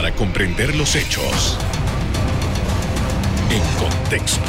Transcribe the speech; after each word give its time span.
para 0.00 0.16
comprender 0.16 0.74
los 0.76 0.96
hechos 0.96 1.58
en 3.50 3.60
contexto. 3.78 4.40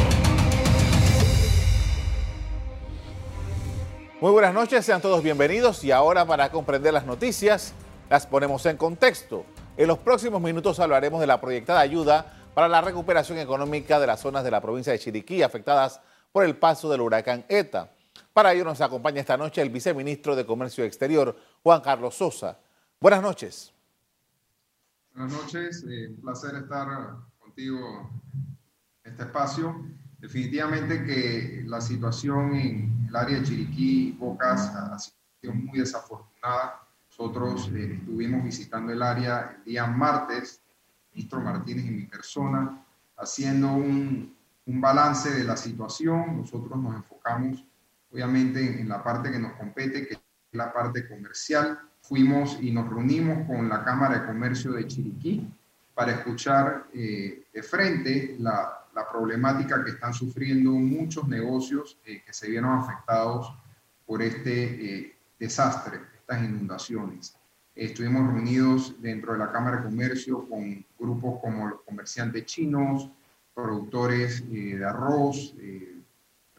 Muy 4.22 4.32
buenas 4.32 4.54
noches, 4.54 4.86
sean 4.86 5.02
todos 5.02 5.22
bienvenidos 5.22 5.84
y 5.84 5.92
ahora 5.92 6.24
para 6.24 6.50
comprender 6.52 6.94
las 6.94 7.06
noticias 7.06 7.74
las 8.10 8.26
ponemos 8.26 8.66
en 8.66 8.78
contexto. 8.78 9.44
En 9.76 9.90
los 9.90 9.98
próximos 9.98 10.42
minutos 10.42 10.79
hablaremos 10.79 11.20
de 11.20 11.27
la 11.27 11.41
proyectada 11.41 11.81
ayuda 11.81 12.31
para 12.54 12.70
la 12.70 12.79
recuperación 12.79 13.38
económica 13.38 13.99
de 13.99 14.07
las 14.07 14.21
zonas 14.21 14.45
de 14.45 14.52
la 14.52 14.61
provincia 14.61 14.93
de 14.93 14.99
Chiriquí 14.99 15.43
afectadas 15.43 15.99
por 16.31 16.45
el 16.45 16.55
paso 16.55 16.89
del 16.89 17.02
huracán 17.02 17.43
ETA. 17.49 17.89
Para 18.31 18.54
ello 18.54 18.63
nos 18.63 18.79
acompaña 18.79 19.20
esta 19.20 19.36
noche 19.36 19.61
el 19.61 19.70
viceministro 19.70 20.33
de 20.33 20.45
Comercio 20.45 20.86
Exterior, 20.86 21.36
Juan 21.61 21.81
Carlos 21.81 22.15
Sosa. 22.15 22.57
Buenas 23.02 23.21
noches. 23.21 23.71
Buenas 25.14 25.34
noches, 25.34 25.86
eh, 25.89 26.16
placer 26.21 26.55
estar 26.55 26.88
contigo 27.38 28.10
en 29.04 29.11
este 29.11 29.24
espacio. 29.24 29.86
Definitivamente 30.20 31.04
que 31.04 31.64
la 31.68 31.82
situación 31.82 32.56
en 32.56 33.08
el 33.09 33.16
área 33.16 33.39
de 33.39 33.44
Chiriquí 33.44 34.14
Bocas 34.17 34.70
ha 34.73 34.97
sido 34.97 35.53
muy 35.53 35.80
desafortunada. 35.80 36.88
Nosotros 37.09 37.70
eh, 37.73 37.95
estuvimos 38.00 38.42
visitando 38.45 38.94
el 38.94 39.02
área 39.02 39.58
el 39.58 39.66
día 39.66 39.86
martes, 39.86 40.61
ministro 41.14 41.42
Martínez 41.42 41.88
y 41.88 41.92
mi 41.92 42.06
persona, 42.06 42.81
haciendo 43.17 43.73
un, 43.73 44.34
un 44.66 44.81
balance 44.81 45.30
de 45.30 45.44
la 45.44 45.58
situación. 45.58 46.38
Nosotros 46.38 46.80
nos 46.80 46.95
enfocamos 46.95 47.66
obviamente 48.14 48.80
en 48.80 48.88
la 48.88 49.03
parte 49.03 49.30
que 49.30 49.39
nos 49.39 49.53
compete, 49.53 50.08
que 50.08 50.14
es 50.14 50.22
la 50.53 50.72
parte 50.72 51.06
comercial. 51.09 51.91
Fuimos 52.02 52.58
y 52.61 52.72
nos 52.72 52.89
reunimos 52.89 53.47
con 53.47 53.69
la 53.69 53.83
Cámara 53.83 54.19
de 54.19 54.25
Comercio 54.28 54.73
de 54.73 54.88
Chiriquí 54.88 55.47
para 55.94 56.14
escuchar 56.14 56.88
eh, 56.94 57.44
de 57.53 57.64
frente 57.64 58.36
la, 58.39 58.88
la, 58.94 59.09
problemática 59.09 59.84
que 59.84 59.92
están 59.92 60.14
sufriendo 60.14 60.72
muchos 60.72 61.28
negocios 61.28 61.98
eh, 62.06 62.22
que 62.26 62.34
se 62.34 62.50
vieron 62.50 62.78
afectados 62.78 63.53
por 64.06 64.22
este 64.22 64.64
eh, 64.64 65.16
desastre, 65.39 66.00
estas 66.17 66.44
inundaciones. 66.44 67.36
Estuvimos 67.76 68.33
reunidos 68.33 68.95
dentro 69.02 69.33
de 69.33 69.39
la 69.39 69.52
Cámara 69.52 69.78
de 69.78 69.83
Comercio 69.83 70.48
con 70.50 70.86
grupos 71.00 71.39
como 71.42 71.67
los 71.67 71.81
comerciantes 71.81 72.45
chinos, 72.45 73.09
productores 73.54 74.50
de 74.50 74.83
arroz, 74.83 75.54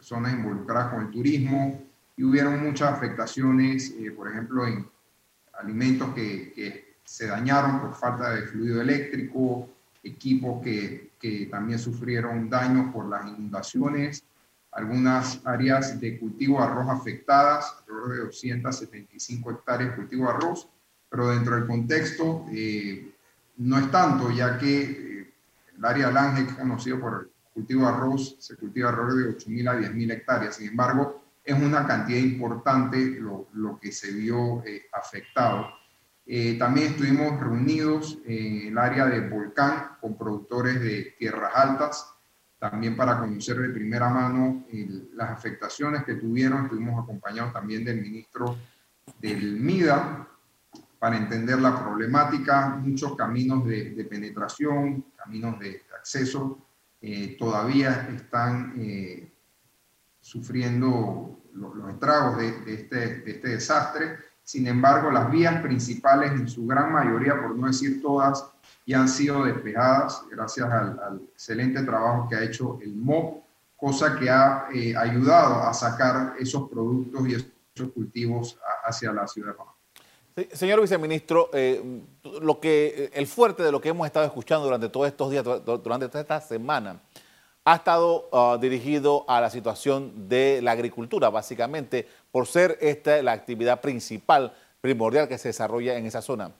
personas 0.02 0.33
involucradas 0.33 0.92
con 0.92 1.02
el 1.02 1.11
turismo 1.11 1.80
y 2.17 2.24
hubieron 2.24 2.61
muchas 2.61 2.92
afectaciones, 2.92 3.95
eh, 3.98 4.11
por 4.11 4.28
ejemplo, 4.28 4.67
en 4.67 4.84
alimentos 5.62 6.14
que, 6.14 6.52
que, 6.55 6.92
se 7.05 7.27
dañaron 7.27 7.80
por 7.80 7.94
falta 7.94 8.30
de 8.30 8.42
fluido 8.42 8.80
eléctrico, 8.80 9.68
equipos 10.05 10.62
que, 10.62 11.10
que 11.18 11.46
también 11.46 11.78
sufrieron 11.78 12.48
daños 12.48 12.92
por 12.92 13.08
las 13.08 13.27
inundaciones, 13.27 14.24
algunas 14.70 15.40
áreas 15.44 16.00
de 16.00 16.18
cultivo 16.18 16.58
de 16.58 16.64
arroz 16.64 16.88
afectadas, 16.88 17.77
alrededor 17.80 18.12
de 18.12 18.24
275 18.24 19.50
hectáreas 19.50 19.90
de 19.90 19.96
cultivo 19.96 20.27
de 20.27 20.30
arroz, 20.30 20.68
pero 21.10 21.28
dentro 21.28 21.56
del 21.56 21.66
contexto 21.66 22.46
eh, 22.50 23.12
no 23.58 23.78
es 23.78 23.90
tanto, 23.90 24.30
ya 24.30 24.56
que 24.58 24.80
eh, 24.80 25.33
el 25.77 25.84
área 25.84 26.06
de 26.06 26.12
Lange, 26.14 26.55
conocido 26.56 26.98
por 27.00 27.30
cultivo 27.52 27.83
de 27.83 27.88
arroz, 27.88 28.36
se 28.38 28.56
cultiva 28.56 28.88
alrededor 28.88 29.36
de 29.36 29.38
8.000 29.38 29.68
a 29.68 29.74
10.000 29.78 30.12
hectáreas. 30.12 30.56
Sin 30.56 30.68
embargo, 30.68 31.22
es 31.45 31.55
una 31.55 31.87
cantidad 31.87 32.19
importante 32.19 32.98
lo, 33.21 33.48
lo 33.53 33.79
que 33.79 33.93
se 33.93 34.12
vio 34.12 34.65
eh, 34.65 34.87
afectado. 34.93 35.69
Eh, 36.25 36.57
también 36.59 36.93
estuvimos 36.93 37.41
reunidos 37.41 38.19
en 38.25 38.69
el 38.69 38.79
área 38.79 39.07
de 39.07 39.29
Volcán 39.29 39.97
con 40.01 40.17
productores 40.17 40.81
de 40.81 41.15
tierras 41.19 41.53
altas, 41.55 42.15
también 42.59 42.97
para 42.97 43.19
conocer 43.19 43.57
de 43.57 43.70
primera 43.70 44.09
mano 44.09 44.65
las 45.15 45.31
afectaciones 45.31 46.05
que 46.05 46.14
tuvieron. 46.14 46.64
Estuvimos 46.64 47.02
acompañados 47.02 47.52
también 47.52 47.85
del 47.85 48.01
ministro 48.01 48.57
del 49.19 49.58
MIDA 49.58 50.29
para 51.01 51.17
entender 51.17 51.58
la 51.58 51.83
problemática, 51.83 52.69
muchos 52.69 53.17
caminos 53.17 53.67
de, 53.67 53.91
de 53.91 54.05
penetración, 54.05 55.07
caminos 55.17 55.58
de 55.58 55.83
acceso 55.98 56.63
eh, 57.05 57.36
todavía 57.36 58.08
están 58.14 58.75
eh, 58.79 59.32
sufriendo 60.22 61.40
los, 61.52 61.90
estragos 61.90 62.38
de, 62.38 62.74
este, 62.74 63.30
este, 63.30 63.48
desastre. 63.48 64.16
Sin 64.42 64.66
embargo, 64.66 65.10
las 65.10 65.30
vías 65.30 65.60
principales, 65.60 66.33
en 66.33 66.48
su 66.48 66.66
gran 66.66 66.92
mayoría, 66.92 67.40
por 67.40 67.55
no 67.55 67.66
decir 67.66 68.00
todas, 68.00 68.46
ya 68.86 69.00
han 69.00 69.08
sido 69.08 69.44
despejadas 69.44 70.24
gracias 70.30 70.70
al, 70.70 71.20
excelente 71.34 71.83
trabajo 71.83 72.28
que 72.28 72.36
ha 72.36 72.42
hecho 72.42 72.78
el 72.83 72.94
MOP, 72.96 73.42
cosa 73.77 74.18
que 74.18 74.30
ha 74.30 74.68
eh, 74.72 74.96
ayudado 74.96 75.62
a 75.62 75.74
sacar 75.74 76.34
esos 76.39 76.68
productos 76.70 77.28
y 77.28 77.34
esos 77.34 77.92
cultivos 77.92 78.58
hacia 78.84 79.12
la 79.12 79.27
ciudad 79.27 79.48
de 79.48 79.54
Panamá. 79.54 79.77
Señor 80.52 80.80
viceministro, 80.80 81.50
eh, 81.52 82.00
lo 82.40 82.58
que, 82.58 83.10
el 83.12 83.27
fuerte 83.27 83.62
de 83.62 83.70
lo 83.70 83.80
que 83.80 83.90
hemos 83.90 84.06
estado 84.06 84.24
escuchando 84.24 84.64
durante 84.64 84.89
todos 84.89 85.06
estos 85.08 85.30
días, 85.30 85.44
durante 85.44 86.08
toda 86.08 86.20
esta 86.20 86.40
semana, 86.40 87.00
ha 87.64 87.77
estado 87.77 88.28
ah, 88.33 88.58
dirigido 88.61 89.24
a 89.28 89.40
la 89.40 89.50
situación 89.50 90.28
de 90.28 90.61
la 90.62 90.73
agricultura, 90.73 91.30
básicamente, 91.30 92.06
por 92.30 92.46
ser 92.46 92.78
esta 92.80 93.23
la 93.23 93.33
actividad 93.33 93.80
principal, 93.80 94.52
primordial 94.80 95.28
que 95.28 95.39
se 95.39 95.48
desarrolla 95.48 95.96
en 95.96 96.06
esa 96.06 96.22
zona. 96.22 96.52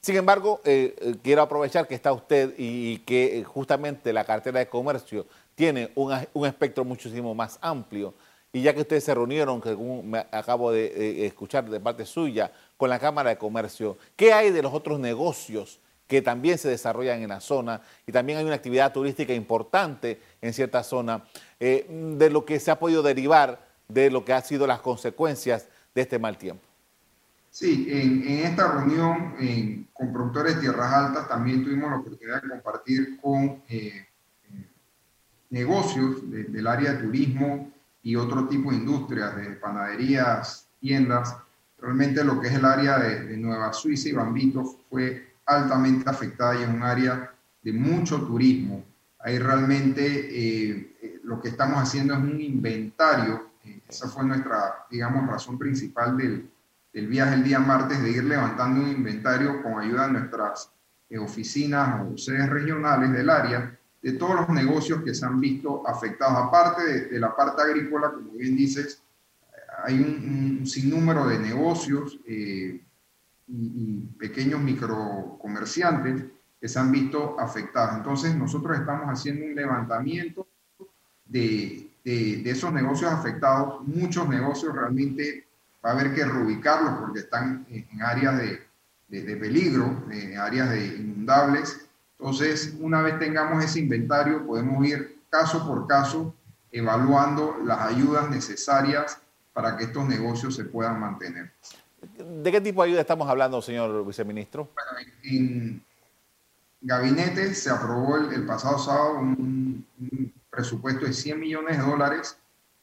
Sin 0.00 0.16
embargo, 0.16 0.60
eh, 0.64 0.94
eh, 0.98 1.14
quiero 1.22 1.42
aprovechar 1.42 1.86
que 1.86 1.94
está 1.94 2.12
usted 2.12 2.54
y, 2.58 2.98
que 2.98 3.44
justamente 3.44 4.12
la 4.12 4.24
cartera 4.24 4.58
de 4.58 4.68
comercio 4.68 5.26
tiene 5.54 5.90
un 5.94 6.46
espectro 6.46 6.84
muchísimo 6.84 7.34
más 7.34 7.58
amplio 7.60 8.14
y 8.50 8.62
ya 8.62 8.72
que 8.72 8.80
ustedes 8.80 9.04
se 9.04 9.14
reunieron, 9.14 9.60
que 9.60 9.76
me 9.76 10.26
acabo 10.32 10.72
de 10.72 11.26
escuchar 11.26 11.68
de 11.68 11.78
parte 11.78 12.06
suya, 12.06 12.50
con 12.78 12.88
la 12.88 12.98
Cámara 12.98 13.30
de 13.30 13.36
Comercio, 13.38 13.98
¿qué 14.16 14.32
hay 14.32 14.50
de 14.50 14.62
los 14.62 14.72
otros 14.72 14.98
negocios 14.98 15.78
que 16.10 16.20
también 16.20 16.58
se 16.58 16.68
desarrollan 16.68 17.22
en 17.22 17.28
la 17.28 17.40
zona? 17.40 17.80
Y 18.04 18.12
también 18.12 18.38
hay 18.38 18.44
una 18.44 18.56
actividad 18.56 18.92
turística 18.92 19.32
importante 19.32 20.20
en 20.42 20.52
cierta 20.52 20.82
zona, 20.82 21.24
eh, 21.58 21.86
de 22.18 22.28
lo 22.28 22.44
que 22.44 22.60
se 22.60 22.70
ha 22.70 22.78
podido 22.78 23.02
derivar 23.02 23.66
de 23.88 24.10
lo 24.10 24.24
que 24.24 24.32
han 24.32 24.44
sido 24.44 24.66
las 24.66 24.80
consecuencias 24.80 25.68
de 25.94 26.02
este 26.02 26.18
mal 26.18 26.36
tiempo. 26.36 26.62
Sí, 27.50 27.88
en, 27.90 28.28
esta 28.44 28.70
reunión 28.70 29.34
con 29.92 30.12
productores 30.12 30.56
de 30.56 30.60
tierras 30.60 30.92
altas 30.92 31.28
también 31.28 31.64
tuvimos 31.64 31.90
la 31.90 31.96
oportunidad 31.96 32.42
de 32.42 32.48
compartir 32.48 33.20
con 33.20 33.62
eh, 33.68 34.06
negocios 35.48 36.30
del 36.30 36.66
área 36.66 36.92
de 36.92 37.02
turismo, 37.04 37.72
y 38.02 38.16
otro 38.16 38.46
tipo 38.48 38.70
de 38.70 38.78
industrias, 38.78 39.36
de 39.36 39.50
panaderías, 39.52 40.66
tiendas. 40.80 41.36
Realmente 41.78 42.24
lo 42.24 42.40
que 42.40 42.48
es 42.48 42.54
el 42.54 42.64
área 42.64 42.98
de, 42.98 43.36
Nueva 43.36 43.72
Suiza 43.72 44.08
y 44.08 44.12
Bambito 44.12 44.64
fue 44.88 45.29
altamente 45.46 46.08
afectada 46.08 46.58
y 46.58 46.62
es 46.62 46.68
un 46.68 46.82
área 46.82 47.32
de 47.62 47.72
mucho 47.72 48.22
turismo. 48.22 48.84
Ahí 49.18 49.38
realmente 49.38 50.02
eh, 50.04 50.96
eh, 51.02 51.20
lo 51.24 51.40
que 51.40 51.48
estamos 51.48 51.78
haciendo 51.78 52.14
es 52.14 52.20
un 52.20 52.40
inventario. 52.40 53.50
Eh, 53.64 53.82
esa 53.88 54.08
fue 54.08 54.24
nuestra, 54.24 54.86
digamos, 54.90 55.28
razón 55.28 55.58
principal 55.58 56.16
del, 56.16 56.50
del, 56.92 57.06
viaje 57.06 57.34
el 57.34 57.44
día 57.44 57.58
martes, 57.58 58.02
de 58.02 58.10
ir 58.10 58.24
levantando 58.24 58.82
un 58.82 58.90
inventario 58.90 59.62
con 59.62 59.78
ayuda 59.78 60.06
de 60.06 60.12
nuestras 60.12 60.72
oficinas 61.18 62.06
o 62.06 62.16
sedes 62.16 62.48
regionales 62.48 63.10
del 63.12 63.28
área 63.28 63.76
de 64.00 64.12
todos 64.12 64.36
los 64.36 64.48
negocios 64.50 65.02
que 65.02 65.12
se 65.12 65.26
han 65.26 65.40
visto 65.40 65.86
afectados. 65.86 66.38
Aparte 66.46 67.08
de, 67.08 67.18
la 67.18 67.34
parte 67.34 67.62
agrícola, 67.62 68.12
como 68.12 68.30
bien 68.32 68.56
dices, 68.56 69.02
hay 69.84 69.98
un, 69.98 70.64
sinnúmero 70.66 71.26
de 71.26 71.38
negocios 71.38 72.18
y, 73.50 74.00
pequeños 74.18 74.60
microcomerciantes 74.60 76.24
que 76.60 76.68
se 76.68 76.78
han 76.78 76.92
visto 76.92 77.38
afectados. 77.40 77.96
Entonces, 77.96 78.34
nosotros 78.34 78.78
estamos 78.78 79.06
haciendo 79.06 79.46
un 79.46 79.54
levantamiento 79.54 80.46
de, 81.24 81.90
de, 82.04 82.50
esos 82.50 82.72
negocios 82.72 83.10
afectados. 83.10 83.86
Muchos 83.86 84.28
negocios 84.28 84.74
realmente 84.74 85.46
va 85.84 85.90
a 85.90 85.92
haber 85.94 86.14
que 86.14 86.24
reubicarlos 86.24 87.00
porque 87.00 87.20
están 87.20 87.66
en 87.70 88.02
áreas 88.02 88.38
de, 88.38 88.60
de 89.08 89.36
peligro, 89.36 90.04
en 90.10 90.36
áreas 90.36 90.70
de 90.70 90.86
inundables 90.86 91.90
entonces, 92.20 92.74
una 92.78 93.00
vez 93.00 93.18
tengamos 93.18 93.64
ese 93.64 93.80
inventario, 93.80 94.46
podemos 94.46 94.86
ir 94.86 95.20
caso 95.30 95.66
por 95.66 95.86
caso 95.86 96.34
evaluando 96.70 97.56
las 97.64 97.80
ayudas 97.80 98.28
necesarias 98.28 99.18
para 99.54 99.78
que 99.78 99.84
estos 99.84 100.06
negocios 100.06 100.54
se 100.54 100.64
puedan 100.64 101.00
mantener. 101.00 101.50
¿De 102.24 102.52
qué 102.52 102.60
tipo 102.60 102.82
de 102.82 102.88
ayuda 102.88 103.00
estamos 103.00 103.28
hablando, 103.28 103.60
señor 103.62 104.06
viceministro? 104.06 104.70
Bueno, 104.74 105.10
en 105.24 105.84
gabinete 106.80 107.54
se 107.54 107.70
aprobó 107.70 108.16
el, 108.16 108.46
pasado 108.46 108.78
sábado 108.78 109.18
un, 109.18 109.86
presupuesto 110.50 111.06
de 111.06 111.12
100 111.12 111.40
millones 111.40 111.78
de 111.78 111.84
dólares. 111.84 112.36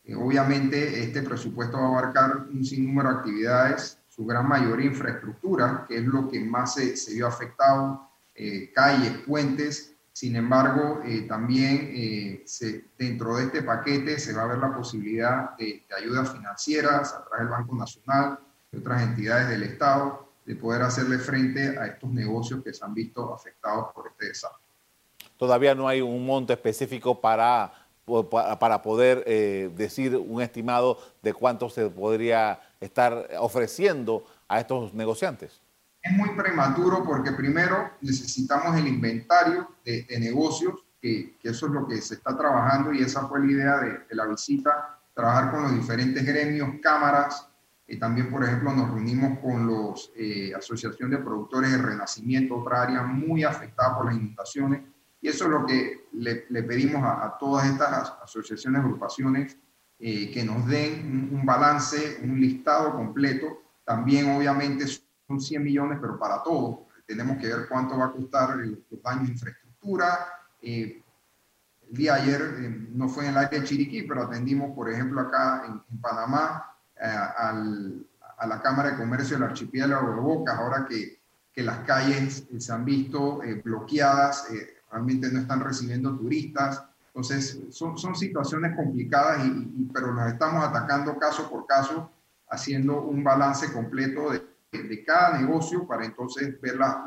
Eh, 0.05 0.15
obviamente 0.15 1.03
este 1.03 1.21
presupuesto 1.21 1.77
va 1.77 1.85
a 1.85 1.87
abarcar 1.87 2.37
un 2.51 2.63
sinnúmero 2.63 3.09
de 3.09 3.15
actividades, 3.15 3.99
su 4.09 4.25
gran 4.25 4.47
mayoría 4.47 4.87
infraestructura, 4.87 5.85
que 5.87 5.97
es 5.97 6.05
lo 6.05 6.29
que 6.29 6.39
más 6.39 6.75
se, 6.75 6.95
se 6.95 7.13
vio 7.13 7.27
afectado 7.27 8.03
calles, 8.73 9.13
puentes. 9.25 9.93
Sin 10.13 10.35
embargo, 10.35 11.01
también 11.27 12.41
se, 12.45 12.85
dentro 12.97 13.35
de 13.35 13.45
este 13.45 13.63
paquete 13.63 14.19
se 14.19 14.33
va 14.33 14.43
a 14.43 14.47
ver 14.47 14.59
la 14.59 14.75
posibilidad 14.75 15.57
de, 15.57 15.83
de 15.87 15.95
ayudas 15.95 16.31
financieras 16.31 17.13
a 17.13 17.23
través 17.25 17.39
del 17.39 17.49
Banco 17.49 17.75
Nacional, 17.75 18.39
de 18.71 18.79
otras 18.79 19.01
entidades 19.01 19.49
del 19.49 19.63
Estado, 19.63 20.27
de 20.45 20.55
poder 20.55 20.81
hacerle 20.81 21.17
frente 21.17 21.77
a 21.77 21.87
estos 21.87 22.09
negocios 22.09 22.63
que 22.63 22.73
se 22.73 22.83
han 22.83 22.93
visto 22.93 23.33
afectados 23.33 23.93
por 23.93 24.07
este 24.07 24.27
desastre. 24.27 24.65
Todavía 25.37 25.75
no 25.75 25.87
hay 25.87 26.01
un 26.01 26.25
monto 26.25 26.53
específico 26.53 27.19
para, 27.19 27.71
para 28.59 28.81
poder 28.81 29.23
eh, 29.27 29.69
decir 29.75 30.15
un 30.15 30.41
estimado 30.41 30.97
de 31.21 31.33
cuánto 31.33 31.69
se 31.69 31.89
podría 31.89 32.59
estar 32.79 33.29
ofreciendo 33.39 34.25
a 34.47 34.59
estos 34.59 34.93
negociantes. 34.93 35.61
Es 36.01 36.13
muy 36.13 36.29
prematuro 36.35 37.03
porque 37.03 37.33
primero 37.33 37.91
necesitamos 38.01 38.77
el 38.77 38.87
inventario 38.87 39.67
de, 39.83 40.05
negocios, 40.19 40.75
que, 41.01 41.35
eso 41.43 41.67
es 41.67 41.71
lo 41.73 41.85
que 41.85 42.01
se 42.01 42.15
está 42.15 42.37
trabajando 42.37 42.93
y 42.93 43.01
esa 43.01 43.27
fue 43.27 43.41
la 43.41 43.51
idea 43.51 43.77
de, 43.79 43.89
de 44.07 44.15
la 44.15 44.25
visita, 44.25 44.99
trabajar 45.13 45.51
con 45.51 45.63
los 45.63 45.73
diferentes 45.73 46.25
gremios, 46.25 46.69
cámaras, 46.81 47.49
eh, 47.87 47.97
también, 47.97 48.29
por 48.29 48.43
ejemplo, 48.43 48.73
nos 48.73 48.89
reunimos 48.89 49.39
con 49.39 49.65
la 49.65 49.93
eh, 50.15 50.53
Asociación 50.53 51.09
de 51.09 51.19
Productores 51.19 51.71
de 51.71 51.77
Renacimiento, 51.77 52.57
otra 52.57 52.81
área 52.81 53.03
muy 53.03 53.45
afectada 53.45 53.95
por 53.95 54.07
las 54.07 54.15
inundaciones. 54.15 54.81
Y 55.21 55.29
eso 55.29 55.45
es 55.45 55.51
lo 55.51 55.65
que 55.65 56.07
le, 56.11 56.63
pedimos 56.63 57.01
a, 57.03 57.37
todas 57.39 57.65
estas 57.65 58.13
asociaciones, 58.21 58.81
agrupaciones, 58.81 59.57
eh, 59.99 60.29
que 60.31 60.43
nos 60.43 60.67
den 60.67 61.29
un, 61.31 61.45
balance, 61.45 62.19
un 62.23 62.39
listado 62.39 62.93
completo. 62.93 63.63
También, 63.85 64.35
obviamente, 64.35 64.85
son 65.25 65.39
100 65.39 65.63
millones, 65.63 65.97
pero 66.01 66.19
para 66.19 66.43
todo. 66.43 66.87
Tenemos 67.05 67.37
que 67.37 67.47
ver 67.47 67.67
cuánto 67.69 67.97
va 67.97 68.07
a 68.07 68.11
costar 68.11 68.57
los 68.57 69.01
daños 69.01 69.27
de 69.27 69.31
infraestructura. 69.31 70.27
el 70.61 71.03
día 71.89 72.15
ayer 72.15 72.41
no 72.91 73.07
fue 73.07 73.23
en 73.23 73.31
el 73.31 73.37
área 73.37 73.61
de 73.61 73.65
Chiriquí, 73.65 74.03
pero 74.03 74.23
atendimos, 74.23 74.75
por 74.75 74.89
ejemplo, 74.91 75.21
acá 75.21 75.63
en, 75.65 75.81
en 75.89 76.01
Panamá, 76.01 76.76
eh, 77.01 77.05
a 78.37 78.47
la 78.47 78.61
Cámara 78.61 78.91
de 78.91 78.97
Comercio 78.97 79.37
del 79.37 79.49
Archipiélago 79.49 80.13
de 80.13 80.21
Bocas, 80.21 80.57
ahora 80.57 80.85
que, 80.87 81.19
que 81.51 81.63
las 81.63 81.79
calles 81.79 82.45
se 82.57 82.71
han 82.71 82.85
visto 82.85 83.41
eh, 83.43 83.61
bloqueadas, 83.63 84.51
eh, 84.51 84.75
realmente 84.91 85.31
no 85.31 85.39
están 85.39 85.59
recibiendo 85.61 86.15
turistas. 86.15 86.83
Entonces, 87.07 87.59
son, 87.71 87.97
son 87.97 88.15
situaciones 88.15 88.75
complicadas, 88.75 89.43
y, 89.45 89.89
pero 89.91 90.13
nos 90.13 90.31
estamos 90.31 90.63
atacando 90.63 91.17
caso 91.17 91.49
por 91.49 91.65
caso, 91.65 92.11
haciendo 92.49 93.01
un 93.01 93.23
balance 93.23 93.73
completo 93.73 94.29
de, 94.31 94.43
de 94.71 95.03
cada 95.03 95.39
negocio 95.39 95.87
para 95.87 96.05
entonces 96.05 96.61
ver 96.61 96.75
las, 96.75 96.97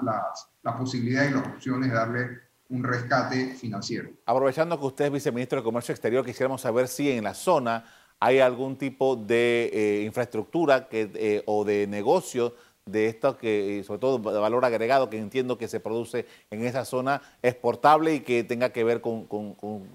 las 0.63 0.77
posibilidades 0.77 1.31
y 1.31 1.35
las 1.35 1.47
opciones 1.47 1.91
de 1.91 1.95
darle 1.95 2.41
un 2.71 2.85
rescate 2.85 3.55
financiero. 3.55 4.11
Aprovechando 4.27 4.79
que 4.79 4.87
usted 4.87 5.05
es 5.07 5.13
viceministro 5.13 5.59
de 5.59 5.65
Comercio 5.65 5.93
Exterior, 5.93 6.25
quisiéramos 6.25 6.61
saber 6.61 6.89
si 6.89 7.11
en 7.11 7.25
la 7.25 7.35
zona 7.35 7.85
hay 8.21 8.39
algún 8.39 8.77
tipo 8.77 9.17
de 9.17 9.71
eh, 9.73 10.05
infraestructura 10.05 10.89
que, 10.89 11.11
eh, 11.15 11.43
o 11.47 11.65
de 11.65 11.87
negocio 11.87 12.55
de 12.85 13.07
esto 13.07 13.39
que, 13.39 13.83
sobre 13.87 14.01
todo 14.01 14.33
de 14.33 14.39
valor 14.39 14.65
agregado, 14.65 15.09
que 15.09 15.19
entiendo 15.19 15.57
que 15.57 15.69
se 15.69 15.81
produce 15.81 16.27
en 16.51 16.65
esa 16.65 16.85
zona 16.85 17.23
exportable 17.43 18.15
y 18.15 18.21
que 18.21 18.45
tenga 18.45 18.71
que 18.71 18.85
ver 18.85 19.01
con, 19.01 19.27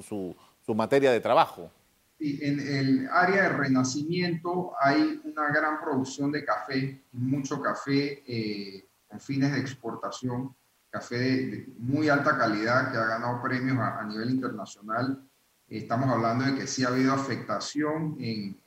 su, 0.07 0.35
materia 0.75 1.11
de 1.11 1.19
trabajo. 1.19 1.69
Sí, 2.17 2.39
en 2.41 2.59
el 2.59 3.09
área 3.11 3.43
de 3.43 3.49
renacimiento 3.49 4.73
hay 4.79 5.21
una 5.23 5.49
gran 5.49 5.79
producción 5.81 6.31
de 6.31 6.43
café, 6.43 7.01
mucho 7.11 7.61
café 7.61 8.23
eh, 8.25 8.87
con 9.07 9.19
fines 9.19 9.51
de 9.51 9.59
exportación, 9.59 10.55
café 10.89 11.17
de, 11.17 11.69
muy 11.77 12.09
alta 12.09 12.37
calidad 12.37 12.91
que 12.91 12.97
ha 12.97 13.05
ganado 13.05 13.41
premios 13.43 13.77
a 13.77 14.03
nivel 14.05 14.31
internacional 14.31 15.21
Estamos 15.67 16.09
hablando 16.09 16.45
de 16.45 16.55
que 16.55 16.67
sí 16.67 16.83
ha 16.83 16.89
habido 16.89 17.13
afectación 17.13 18.15
en, 18.19 18.59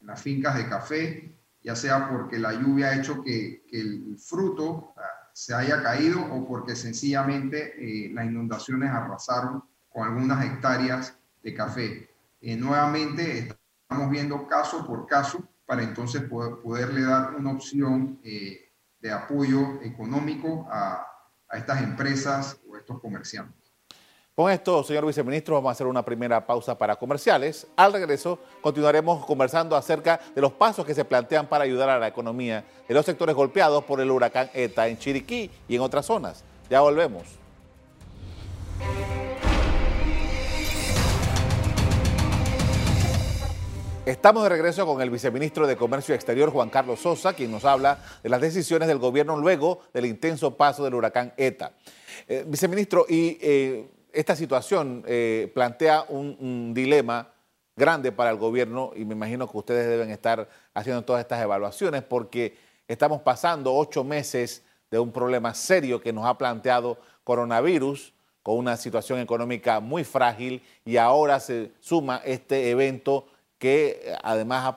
las 0.00 0.20
fincas 0.20 0.56
de 0.56 0.68
café, 0.68 1.32
ya 1.62 1.76
sea 1.76 2.10
porque 2.10 2.38
la 2.38 2.52
lluvia 2.52 2.88
ha 2.88 2.96
hecho 2.96 3.22
que, 3.22 3.64
el 3.70 4.16
fruto 4.18 4.92
ah, 4.96 5.30
se 5.32 5.54
haya 5.54 5.82
caído 5.82 6.20
o 6.20 6.46
porque 6.46 6.74
sencillamente 6.74 7.74
eh, 7.78 8.10
las 8.12 8.26
inundaciones 8.26 8.90
arrasaron 8.90 9.62
con 9.88 10.08
algunas 10.08 10.44
hectáreas 10.44 11.16
de 11.42 11.54
café. 11.54 12.10
Eh, 12.40 12.56
nuevamente 12.56 13.56
estamos 13.88 14.10
viendo 14.10 14.46
caso 14.46 14.86
por 14.86 15.06
caso 15.06 15.48
para 15.64 15.82
entonces 15.82 16.22
poder, 16.22 16.56
poderle 16.60 17.02
dar 17.02 17.34
una 17.34 17.52
opción 17.52 18.18
eh, 18.24 18.72
de 19.00 19.12
apoyo 19.12 19.80
económico 19.82 20.66
a, 20.70 21.06
estas 21.52 21.82
empresas 21.82 22.58
o 22.66 22.78
estos 22.78 22.98
comerciantes. 22.98 23.61
Con 24.34 24.50
esto, 24.50 24.82
señor 24.82 25.04
viceministro, 25.04 25.56
vamos 25.56 25.68
a 25.68 25.72
hacer 25.72 25.86
una 25.86 26.02
primera 26.02 26.46
pausa 26.46 26.78
para 26.78 26.96
comerciales. 26.96 27.66
Al 27.76 27.92
regreso, 27.92 28.38
continuaremos 28.62 29.26
conversando 29.26 29.76
acerca 29.76 30.18
de 30.34 30.40
los 30.40 30.52
pasos 30.52 30.86
que 30.86 30.94
se 30.94 31.04
plantean 31.04 31.46
para 31.46 31.64
ayudar 31.64 31.90
a 31.90 31.98
la 31.98 32.08
economía 32.08 32.64
de 32.88 32.94
los 32.94 33.04
sectores 33.04 33.34
golpeados 33.34 33.84
por 33.84 34.00
el 34.00 34.10
huracán 34.10 34.48
ETA 34.54 34.88
en 34.88 34.96
Chiriquí 34.96 35.50
y 35.68 35.76
en 35.76 35.82
otras 35.82 36.06
zonas. 36.06 36.44
Ya 36.70 36.80
volvemos. 36.80 37.24
Estamos 44.06 44.44
de 44.44 44.48
regreso 44.48 44.86
con 44.86 45.02
el 45.02 45.10
viceministro 45.10 45.66
de 45.66 45.76
Comercio 45.76 46.14
Exterior, 46.14 46.50
Juan 46.50 46.70
Carlos 46.70 47.00
Sosa, 47.00 47.34
quien 47.34 47.50
nos 47.50 47.66
habla 47.66 47.98
de 48.22 48.30
las 48.30 48.40
decisiones 48.40 48.88
del 48.88 48.98
gobierno 48.98 49.36
luego 49.36 49.80
del 49.92 50.06
intenso 50.06 50.56
paso 50.56 50.84
del 50.84 50.94
huracán 50.94 51.34
ETA. 51.36 51.72
Eh, 52.26 52.44
viceministro, 52.48 53.04
y 53.06 53.38
eh, 53.42 53.90
esta 54.12 54.36
situación 54.36 55.04
eh, 55.06 55.50
plantea 55.54 56.04
un, 56.08 56.72
dilema 56.74 57.32
grande 57.76 58.12
para 58.12 58.30
el 58.30 58.36
gobierno 58.36 58.92
y 58.94 59.04
me 59.04 59.14
imagino 59.14 59.50
que 59.50 59.56
ustedes 59.56 59.88
deben 59.88 60.10
estar 60.10 60.48
haciendo 60.74 61.02
todas 61.02 61.20
estas 61.20 61.42
evaluaciones 61.42 62.02
porque 62.02 62.56
estamos 62.86 63.22
pasando 63.22 63.74
ocho 63.74 64.04
meses 64.04 64.62
de 64.90 64.98
un 64.98 65.10
problema 65.10 65.54
serio 65.54 66.00
que 66.00 66.12
nos 66.12 66.26
ha 66.26 66.36
planteado 66.36 66.98
coronavirus 67.24 68.12
con 68.42 68.58
una 68.58 68.76
situación 68.76 69.20
económica 69.20 69.80
muy 69.80 70.04
frágil 70.04 70.62
y 70.84 70.98
ahora 70.98 71.40
se 71.40 71.72
suma 71.80 72.20
este 72.24 72.70
evento 72.70 73.26
que 73.58 74.02
eh, 74.04 74.16
además 74.22 74.74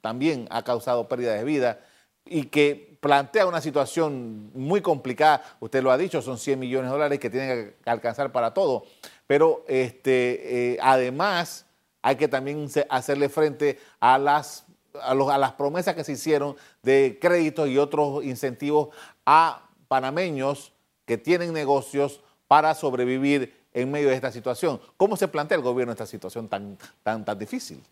también 0.00 0.46
ha 0.50 0.62
causado 0.62 1.08
pérdida 1.08 1.34
de 1.34 1.44
vida 1.44 1.80
y 2.26 2.44
que 2.44 2.96
plantea 3.00 3.46
una 3.46 3.60
situación 3.60 4.50
muy 4.54 4.80
complicada, 4.80 5.42
usted 5.60 5.82
lo 5.82 5.90
ha 5.90 5.98
dicho, 5.98 6.20
son 6.22 6.38
100 6.38 6.58
millones 6.58 6.90
de 6.90 6.92
dólares 6.92 7.20
que 7.20 7.30
tienen 7.30 7.74
que 7.82 7.90
alcanzar 7.90 8.32
para 8.32 8.52
todo, 8.52 8.84
pero 9.26 9.64
este, 9.68 10.72
eh, 10.72 10.78
además 10.82 11.66
hay 12.02 12.16
que 12.16 12.28
también 12.28 12.68
hacerle 12.88 13.28
frente 13.28 13.78
a 14.00 14.18
las, 14.18 14.64
a, 15.00 15.10
a 15.10 15.38
las 15.38 15.52
promesas 15.52 15.94
que 15.94 16.04
se 16.04 16.12
hicieron 16.12 16.56
de 16.82 17.18
créditos 17.20 17.68
y 17.68 17.78
otros 17.78 18.24
incentivos 18.24 18.88
a 19.24 19.68
panameños 19.88 20.72
que 21.04 21.18
tienen 21.18 21.52
negocios 21.52 22.20
para 22.48 22.74
sobrevivir 22.74 23.54
en 23.72 23.90
medio 23.90 24.08
de 24.08 24.14
esta 24.14 24.32
situación. 24.32 24.80
¿Cómo 24.96 25.16
se 25.16 25.28
plantea 25.28 25.56
el 25.56 25.62
gobierno 25.62 25.92
esta 25.92 26.06
situación 26.06 26.48
tan, 26.48 26.78
tan, 27.02 27.24
tan 27.24 27.38
difícil? 27.38 27.82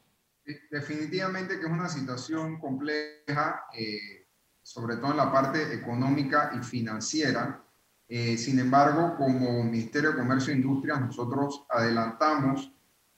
Definitivamente 0.70 1.58
que 1.58 1.66
es 1.66 1.72
una 1.72 1.88
situación 1.88 2.58
compleja. 2.58 3.66
Eh, 3.76 4.23
sobre 4.64 4.96
todo 4.96 5.10
en 5.10 5.18
la 5.18 5.30
parte 5.30 5.74
económica 5.74 6.50
y 6.58 6.64
financiera. 6.64 7.62
Eh, 8.08 8.38
sin 8.38 8.58
embargo, 8.58 9.14
como 9.16 9.62
Ministerio 9.62 10.10
de 10.10 10.18
Comercio 10.18 10.52
e 10.52 10.56
Industria, 10.56 10.96
nosotros 10.96 11.66
adelantamos 11.68 12.72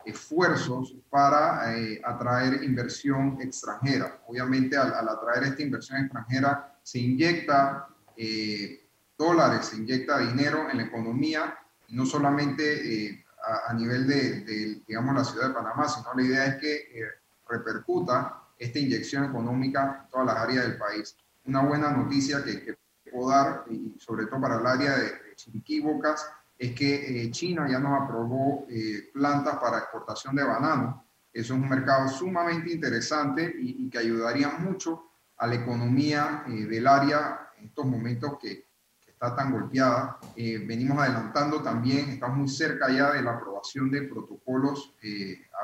esfuerzos 0.04 0.96
para 1.08 1.72
eh, 1.72 2.02
atraer 2.04 2.64
inversión 2.64 3.38
extranjera. 3.40 4.22
Obviamente, 4.26 4.76
al, 4.76 5.08
atraer 5.08 5.44
esta 5.44 5.62
inversión 5.62 6.00
extranjera, 6.00 6.78
se 6.82 6.98
inyecta 6.98 7.88
eh, 8.16 8.88
dólares, 9.16 9.66
se 9.66 9.76
inyecta 9.76 10.18
dinero 10.18 10.68
en 10.68 10.78
la 10.78 10.82
economía, 10.84 11.56
no 11.90 12.04
solamente 12.04 13.24
a, 13.68 13.72
nivel 13.72 14.08
de, 14.08 14.40
de, 14.40 14.82
digamos, 14.86 15.14
la 15.14 15.24
ciudad 15.24 15.48
de 15.48 15.54
Panamá, 15.54 15.88
sino 15.88 16.12
la 16.12 16.22
idea 16.22 16.46
es 16.46 16.56
que 16.56 17.08
repercuta 17.48 18.42
esta 18.58 18.78
inyección 18.80 19.24
económica 19.24 20.00
en 20.02 20.10
todas 20.10 20.26
las 20.26 20.36
áreas 20.36 20.64
del 20.64 20.76
país 20.76 21.16
una 21.46 21.62
buena 21.62 21.90
noticia 21.90 22.42
que, 22.44 22.76
puedo 23.10 23.30
dar, 23.30 23.64
y 23.70 23.94
sobre 23.98 24.26
todo 24.26 24.40
para 24.40 24.58
el 24.58 24.66
área 24.66 24.96
de, 24.96 25.80
Bocas, 25.80 26.28
es 26.58 26.72
que 26.72 27.24
eh, 27.24 27.30
China 27.30 27.66
ya 27.70 27.78
nos 27.78 28.02
aprobó 28.02 28.66
eh, 28.68 29.10
plantas 29.12 29.56
para 29.58 29.78
exportación 29.78 30.34
de 30.34 30.44
banano. 30.44 31.04
Eso 31.32 31.54
es 31.54 31.60
un 31.60 31.68
mercado 31.68 32.08
sumamente 32.08 32.72
interesante 32.72 33.54
y, 33.58 33.88
que 33.90 33.98
ayudaría 33.98 34.48
mucho 34.48 35.10
a 35.36 35.46
la 35.46 35.56
economía 35.56 36.44
eh, 36.48 36.64
del 36.64 36.86
área 36.86 37.50
en 37.58 37.66
estos 37.66 37.86
momentos 37.86 38.38
que, 38.40 38.66
está 39.06 39.34
tan 39.34 39.50
golpeada. 39.50 40.18
venimos 40.36 40.98
adelantando 40.98 41.62
también, 41.62 42.10
estamos 42.10 42.36
muy 42.36 42.48
cerca 42.50 42.90
ya 42.90 43.12
de 43.12 43.22
la 43.22 43.32
aprobación 43.32 43.90
de 43.90 44.02
protocolos 44.02 44.94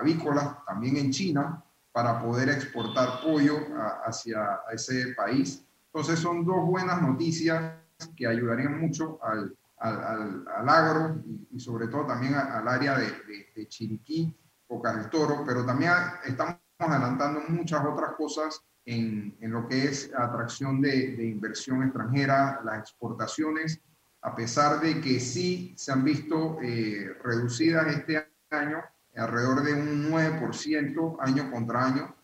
avícolas 0.00 0.64
también 0.64 0.96
en 0.96 1.10
China 1.10 1.62
para 1.92 2.18
poder 2.18 2.48
exportar 2.48 3.20
pollo 3.20 3.58
hacia 4.06 4.62
ese 4.72 5.08
país. 5.08 5.62
Entonces 5.94 6.20
son 6.20 6.44
dos 6.44 6.64
buenas 6.64 7.02
noticias 7.02 7.74
que 8.16 8.26
ayudarían 8.26 8.80
mucho 8.80 9.18
al, 9.22 9.54
al, 9.76 10.44
al, 10.48 10.68
agro 10.68 11.22
y, 11.50 11.60
sobre 11.60 11.88
todo 11.88 12.06
también 12.06 12.34
al 12.34 12.66
área 12.66 12.96
de, 12.96 13.06
de, 13.06 13.52
de 13.54 13.68
Chiriquí, 13.68 14.34
Boca 14.66 14.94
del 14.94 15.10
Toro, 15.10 15.44
pero 15.46 15.66
también 15.66 15.92
estamos 16.24 16.56
adelantando 16.78 17.42
muchas 17.48 17.84
otras 17.84 18.12
cosas 18.12 18.64
en, 18.86 19.36
en 19.40 19.52
lo 19.52 19.68
que 19.68 19.84
es 19.84 20.10
atracción 20.16 20.80
de, 20.80 21.14
de, 21.16 21.26
inversión 21.26 21.82
extranjera, 21.82 22.60
las 22.64 22.78
exportaciones, 22.78 23.80
a 24.22 24.34
pesar 24.34 24.80
de 24.80 25.00
que 25.00 25.20
sí 25.20 25.74
se 25.76 25.92
han 25.92 26.04
visto 26.04 26.58
eh, 26.62 27.16
reducidas 27.22 27.86
este 27.88 28.26
año, 28.50 28.82
alrededor 29.14 29.62
de 29.62 29.74
un 29.74 30.10
9% 30.10 31.16
año 31.20 31.50
contra 31.50 31.84
año, 31.84 32.14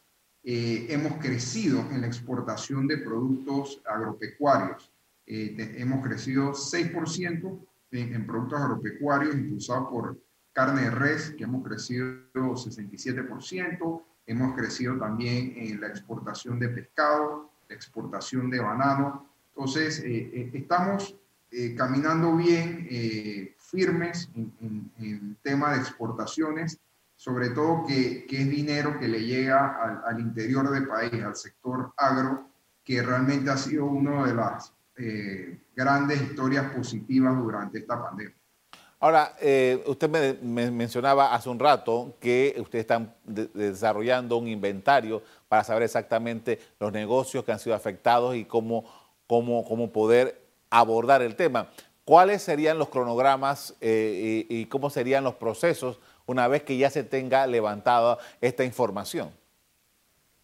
eh, 0.50 0.86
hemos 0.88 1.18
crecido 1.18 1.80
en 1.90 2.00
la 2.00 2.06
exportación 2.06 2.86
de 2.86 2.96
productos 2.96 3.82
agropecuarios. 3.84 4.90
Eh, 5.26 5.74
hemos 5.76 6.02
crecido 6.02 6.52
6% 6.52 7.58
en, 7.90 8.14
en, 8.14 8.26
productos 8.26 8.58
agropecuarios 8.58 9.34
impulsados 9.34 9.90
por 9.90 10.18
carne 10.54 10.84
de 10.84 10.90
res, 10.90 11.34
que 11.36 11.44
hemos 11.44 11.62
crecido 11.62 12.22
67%, 12.32 14.02
hemos 14.24 14.56
crecido 14.56 14.96
también 14.96 15.52
en 15.54 15.82
la 15.82 15.88
exportación 15.88 16.58
de 16.58 16.70
pescado, 16.70 17.50
la 17.68 17.76
exportación 17.76 18.48
de 18.48 18.60
banano. 18.60 19.28
Entonces, 19.52 19.98
eh, 20.00 20.30
eh, 20.32 20.50
estamos 20.54 21.14
eh, 21.50 21.74
caminando 21.74 22.34
bien, 22.34 22.86
eh, 22.90 23.54
firmes 23.58 24.30
en, 24.34 24.50
en, 24.62 24.92
en, 24.98 25.36
tema 25.42 25.72
de 25.74 25.80
exportaciones, 25.80 26.78
sobre 27.18 27.50
todo 27.50 27.84
que, 27.84 28.24
que 28.26 28.42
es 28.42 28.48
dinero 28.48 28.96
que 28.96 29.08
le 29.08 29.24
llega 29.24 29.76
al, 29.82 30.02
al, 30.06 30.20
interior 30.20 30.70
del 30.70 30.86
país, 30.86 31.12
al 31.24 31.34
sector 31.34 31.92
agro, 31.96 32.46
que 32.84 33.02
realmente 33.02 33.50
ha 33.50 33.56
sido 33.56 33.86
una 33.86 34.24
de 34.24 34.34
las 34.34 34.72
eh, 34.96 35.60
grandes 35.74 36.22
historias 36.22 36.72
positivas 36.72 37.36
durante 37.36 37.78
esta 37.78 38.00
pandemia. 38.00 38.36
Ahora, 39.00 39.34
eh, 39.40 39.82
usted 39.88 40.08
me, 40.08 40.34
me, 40.34 40.70
mencionaba 40.70 41.34
hace 41.34 41.48
un 41.48 41.58
rato 41.58 42.14
que 42.20 42.54
ustedes 42.60 42.82
están 42.82 43.12
de, 43.24 43.46
desarrollando 43.48 44.36
un 44.36 44.46
inventario 44.46 45.20
para 45.48 45.64
saber 45.64 45.82
exactamente 45.82 46.60
los 46.78 46.92
negocios 46.92 47.42
que 47.42 47.50
han 47.50 47.58
sido 47.58 47.74
afectados 47.74 48.36
y 48.36 48.44
cómo, 48.44 48.84
cómo, 49.26 49.64
cómo 49.64 49.90
poder 49.90 50.40
abordar 50.70 51.22
el 51.22 51.34
tema. 51.34 51.68
¿Cuáles 52.04 52.42
serían 52.42 52.78
los 52.78 52.90
cronogramas 52.90 53.74
eh, 53.80 54.46
y, 54.48 54.60
y, 54.60 54.66
cómo 54.66 54.88
serían 54.88 55.24
los 55.24 55.34
procesos 55.34 55.98
una 56.28 56.46
vez 56.46 56.62
que 56.62 56.78
ya 56.78 56.90
se 56.90 57.04
tenga 57.04 57.46
levantada 57.46 58.18
esta 58.40 58.64
información? 58.64 59.30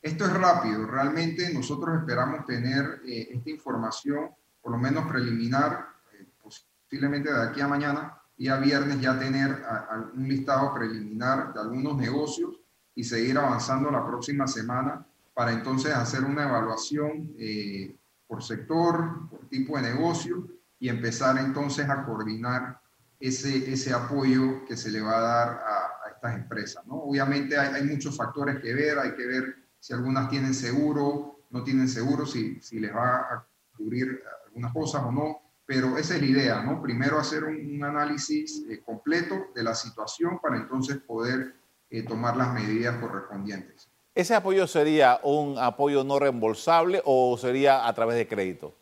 Esto 0.02 0.24
es 0.24 0.32
rápido. 0.32 0.86
Realmente 0.86 1.52
nosotros 1.52 1.98
esperamos 1.98 2.44
tener 2.44 3.00
eh, 3.06 3.28
esta 3.30 3.50
información, 3.50 4.30
por 4.60 4.72
lo 4.72 4.78
menos 4.78 5.06
preliminar, 5.06 5.86
eh, 6.12 6.26
posiblemente 6.42 7.32
de 7.32 7.42
aquí 7.42 7.60
a 7.60 7.68
mañana, 7.68 8.18
día 8.36 8.56
viernes 8.56 9.00
ya 9.00 9.18
tener 9.18 9.62
a, 9.64 9.86
a 9.90 9.98
un 10.14 10.28
listado 10.28 10.74
preliminar 10.74 11.54
de 11.54 11.60
algunos 11.60 11.96
negocios 11.96 12.60
y 12.94 13.04
seguir 13.04 13.38
avanzando 13.38 13.90
la 13.90 14.06
próxima 14.06 14.46
semana 14.46 15.06
para 15.34 15.52
entonces 15.52 15.92
hacer 15.92 16.24
una 16.24 16.44
evaluación 16.44 17.34
eh, 17.38 17.96
por 18.26 18.42
sector, 18.42 19.28
por 19.28 19.48
tipo 19.48 19.76
de 19.76 19.82
negocio 19.82 20.48
y 20.78 20.88
empezar 20.88 21.36
entonces 21.38 21.88
a 21.88 22.04
coordinar 22.04 22.80
ese, 23.28 23.92
apoyo 23.92 24.64
que 24.66 24.76
se 24.76 24.90
le 24.90 25.00
va 25.00 25.18
a 25.18 25.20
dar 25.20 25.48
a, 25.48 25.90
estas 26.14 26.34
empresas. 26.34 26.84
Obviamente 26.88 27.56
hay, 27.58 27.82
muchos 27.84 28.16
factores 28.16 28.60
que 28.60 28.72
ver, 28.72 28.98
hay 28.98 29.14
que 29.14 29.26
ver 29.26 29.56
si 29.78 29.92
algunas 29.92 30.30
tienen 30.30 30.54
seguro, 30.54 31.40
no 31.50 31.62
tienen 31.62 31.88
seguro, 31.88 32.24
si, 32.26 32.60
les 32.72 32.94
va 32.94 33.16
a 33.16 33.46
cubrir 33.76 34.22
algunas 34.46 34.72
cosas 34.72 35.02
o 35.02 35.12
no 35.12 35.40
pero 35.66 35.96
esa 35.96 36.16
es 36.16 36.20
la 36.20 36.26
idea, 36.26 36.62
¿no? 36.62 36.82
Primero 36.82 37.18
hacer 37.18 37.42
un, 37.42 37.56
un 37.56 37.84
análisis 37.84 38.66
eh, 38.68 38.82
completo 38.84 39.46
de 39.54 39.62
la 39.62 39.74
situación 39.74 40.38
para 40.38 40.58
entonces 40.58 40.98
poder 40.98 41.54
eh, 41.88 42.02
tomar 42.02 42.36
las 42.36 42.52
medidas 42.52 42.96
correspondientes. 43.00 43.88
¿Ese 44.14 44.34
apoyo 44.34 44.66
sería 44.66 45.20
un 45.22 45.56
apoyo 45.58 46.04
no 46.04 46.18
reembolsable 46.18 47.00
o 47.04 47.36
sería 47.38 47.86
a 47.86 47.94
través 47.94 48.16
de 48.16 48.28
crédito? 48.28 48.74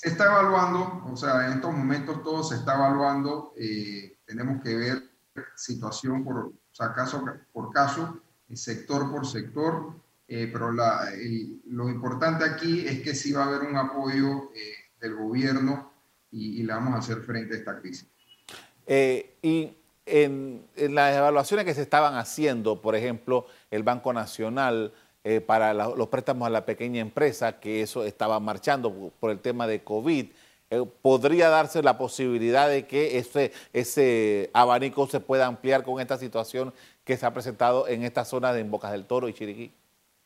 Se 0.00 0.08
está 0.08 0.24
evaluando, 0.24 1.02
o 1.12 1.14
sea, 1.14 1.46
en 1.46 1.54
estos 1.54 1.74
momentos 1.74 2.22
todo 2.22 2.42
se 2.42 2.54
está 2.54 2.74
evaluando, 2.74 3.52
eh, 3.54 4.16
tenemos 4.24 4.62
que 4.62 4.74
ver 4.74 5.02
situación 5.54 6.24
por, 6.24 6.38
o 6.38 6.54
sea, 6.72 6.94
caso 6.94 7.22
por 7.52 7.70
caso, 7.70 8.18
sector 8.54 9.10
por 9.10 9.26
sector, 9.26 9.94
pero 10.26 10.72
la, 10.72 11.12
el, 11.12 11.60
lo 11.66 11.90
importante 11.90 12.44
aquí 12.44 12.86
es 12.86 13.02
que 13.02 13.14
sí 13.14 13.32
va 13.32 13.44
a 13.44 13.48
haber 13.48 13.68
un 13.68 13.76
apoyo 13.76 14.50
del 14.98 15.16
gobierno 15.16 15.92
y, 16.30 16.60
y, 16.60 16.62
le 16.62 16.72
vamos 16.72 16.94
a 16.94 16.98
hacer 16.98 17.18
frente 17.18 17.56
a 17.56 17.58
esta 17.58 17.78
crisis. 17.78 18.08
Eh, 18.86 19.36
y 19.42 19.76
en, 20.06 20.64
en, 20.76 20.94
las 20.94 21.14
evaluaciones 21.14 21.66
que 21.66 21.74
se 21.74 21.82
estaban 21.82 22.14
haciendo, 22.14 22.80
por 22.80 22.96
ejemplo, 22.96 23.44
el 23.70 23.82
Banco 23.82 24.14
Nacional 24.14 24.94
eh, 25.22 25.42
para 25.42 25.74
los 25.74 26.08
préstamos 26.08 26.46
a 26.46 26.50
la 26.50 26.64
pequeña 26.64 27.02
empresa, 27.02 27.60
que 27.60 27.82
eso 27.82 28.04
estaba 28.04 28.40
marchando 28.40 29.12
por 29.20 29.30
el 29.30 29.38
tema 29.38 29.66
de 29.66 29.84
COVID, 29.84 30.30
eh, 30.70 30.86
¿podría 31.02 31.50
darse 31.50 31.82
la 31.82 31.98
posibilidad 31.98 32.70
de 32.70 32.86
que 32.86 33.18
ese, 33.18 33.52
ese 33.74 34.50
abanico 34.54 35.06
se 35.08 35.20
pueda 35.20 35.46
ampliar 35.46 35.84
con 35.84 36.00
esta 36.00 36.16
situación 36.16 36.72
que 37.04 37.18
se 37.18 37.26
ha 37.26 37.34
presentado 37.34 37.86
en 37.86 38.04
esta 38.04 38.24
zona 38.24 38.54
de 38.54 38.62
Bocas 38.62 38.92
del 38.92 39.04
Toro 39.04 39.28
y 39.28 39.34
Chiriquí? 39.34 39.74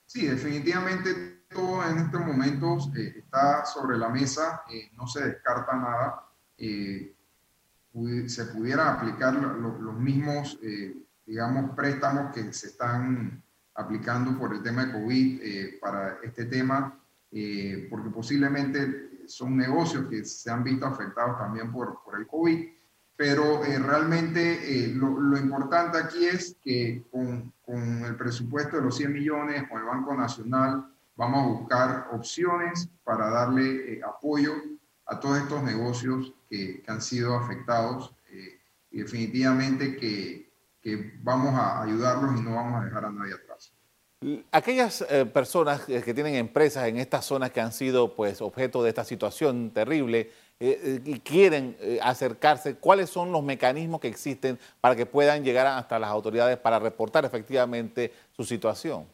Sí, 0.07 0.29
definitivamente 0.29 1.43
todo 1.49 1.83
en 1.91 1.99
estos 1.99 2.21
momentos 2.21 2.89
eh, 2.97 3.15
está 3.17 3.65
sobre 3.65 3.99
la 3.99 4.11
mesa, 4.11 4.63
no 4.93 5.09
se 5.09 5.27
descarta 5.27 5.75
nada. 5.75 6.25
Se 8.27 8.45
pudieran 8.47 8.97
aplicar 8.97 9.35
lo, 9.35 9.77
los 9.77 9.99
mismos, 9.99 10.57
digamos, 11.27 11.75
préstamos 11.75 12.33
que 12.33 12.53
se 12.53 12.69
están 12.69 13.44
aplicando 13.75 14.39
por 14.39 14.55
el 14.55 14.63
tema 14.63 14.87
de 14.87 14.93
COVID 14.93 15.41
eh, 15.43 15.79
para 15.81 16.19
este 16.23 16.47
tema, 16.47 16.99
porque 17.91 18.11
posiblemente 18.11 19.27
son 19.27 19.57
negocios 19.57 20.07
que 20.09 20.25
se 20.25 20.51
han 20.51 20.63
visto 20.63 20.87
afectados 20.87 21.37
también 21.37 21.73
por, 21.73 22.01
por 22.05 22.21
el 22.21 22.27
COVID 22.29 22.69
pero 23.17 23.65
eh, 23.65 23.79
realmente 23.79 24.85
eh, 24.85 24.89
lo, 24.89 25.21
lo, 25.21 25.39
importante 25.39 25.99
aquí 25.99 26.25
es 26.25 26.57
que 26.63 27.05
con, 27.11 27.53
con, 27.65 28.05
el 28.05 28.17
presupuesto 28.17 28.77
de 28.77 28.83
los 28.83 28.97
100 28.97 29.13
millones, 29.13 29.69
con 29.69 29.79
el 29.79 29.87
Banco 29.87 30.15
Nacional, 30.15 30.87
vamos 31.17 31.45
a 31.45 31.61
buscar 31.61 32.09
opciones 32.13 32.89
para 33.05 33.31
darle 33.31 33.95
eh, 33.95 34.01
apoyo 34.03 34.53
a 35.07 35.21
todos 35.21 35.39
estos 35.39 35.63
negocios 35.63 36.33
que, 36.49 36.83
que 36.83 36.91
han 36.91 37.01
sido 37.01 37.37
afectados 37.37 38.15
eh, 38.31 38.59
y 38.91 38.99
definitivamente 38.99 39.97
que, 39.97 40.53
que, 40.85 41.19
vamos 41.23 41.55
a 41.55 41.83
ayudarlos 41.83 42.39
y 42.39 42.43
no 42.43 42.55
vamos 42.55 42.81
a 42.81 42.85
dejar 42.85 43.07
a 43.07 43.11
nadie 43.11 43.35
atrás. 43.35 43.73
Aquellas 44.53 45.05
eh, 45.11 45.27
personas 45.27 45.83
que 45.83 46.15
tienen 46.15 46.37
empresas 46.37 46.87
en 46.87 46.99
estas 46.99 47.25
zonas 47.25 47.51
que 47.51 47.61
han 47.61 47.73
sido 47.73 48.15
pues, 48.15 48.41
objeto 48.41 48.83
de 48.83 48.91
esta 48.91 49.05
situación 49.05 49.71
terrible, 49.71 50.31
eh, 50.61 51.03
y 51.05 51.19
quieren 51.19 51.77
eh, 51.81 51.99
acercarse, 52.01 52.77
¿cuáles 52.77 53.11
son 53.11 53.33
los 53.33 53.43
mecanismos 53.43 54.01
que 54.01 54.07
existen 54.07 54.59
para 54.81 54.95
que 54.95 55.05
puedan 55.05 55.43
llegar 55.43 55.67
hasta 55.67 55.99
las 55.99 56.11
autoridades 56.11 56.57
para 56.59 56.79
reportar 56.79 57.25
efectivamente 57.25 58.13
su 58.31 58.45
situación? 58.45 59.05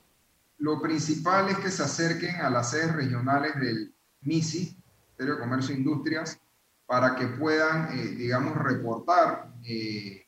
Lo 0.58 0.80
principal 0.82 1.48
es 1.48 1.58
que 1.58 1.70
se 1.70 1.82
acerquen 1.82 2.36
a 2.36 2.50
las 2.50 2.70
sedes 2.70 2.94
regionales 2.94 3.58
del 3.58 3.94
MISI, 4.20 4.76
Ministerio 5.18 5.34
de 5.34 5.40
Comercio 5.40 5.74
e 5.74 5.78
Industrias, 5.78 6.38
para 6.84 7.14
que 7.16 7.26
puedan, 7.26 7.98
eh, 7.98 8.08
digamos, 8.16 8.54
reportar 8.58 9.54
eh, 9.64 10.26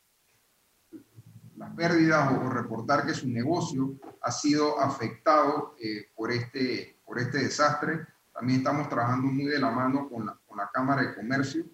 las 1.63 1.75
pérdidas 1.75 2.33
o, 2.33 2.49
reportar 2.51 3.07
que 3.07 3.15
su 3.15 3.29
negocio 3.29 3.95
ha 4.21 4.31
sido 4.31 4.81
afectado 4.81 5.75
eh, 5.81 6.11
por, 6.15 6.31
este, 6.31 7.01
por 7.05 7.19
este 7.19 7.39
desastre. 7.39 8.07
También 8.33 8.59
estamos 8.59 8.89
trabajando 8.89 9.29
muy 9.29 9.45
de 9.45 9.59
la 9.59 9.71
mano 9.71 10.09
con 10.09 10.27
la 10.27 10.37
con 10.53 10.59
la 10.59 10.71
Cámara 10.71 11.03
de 11.03 11.15
Comercio, 11.15 11.65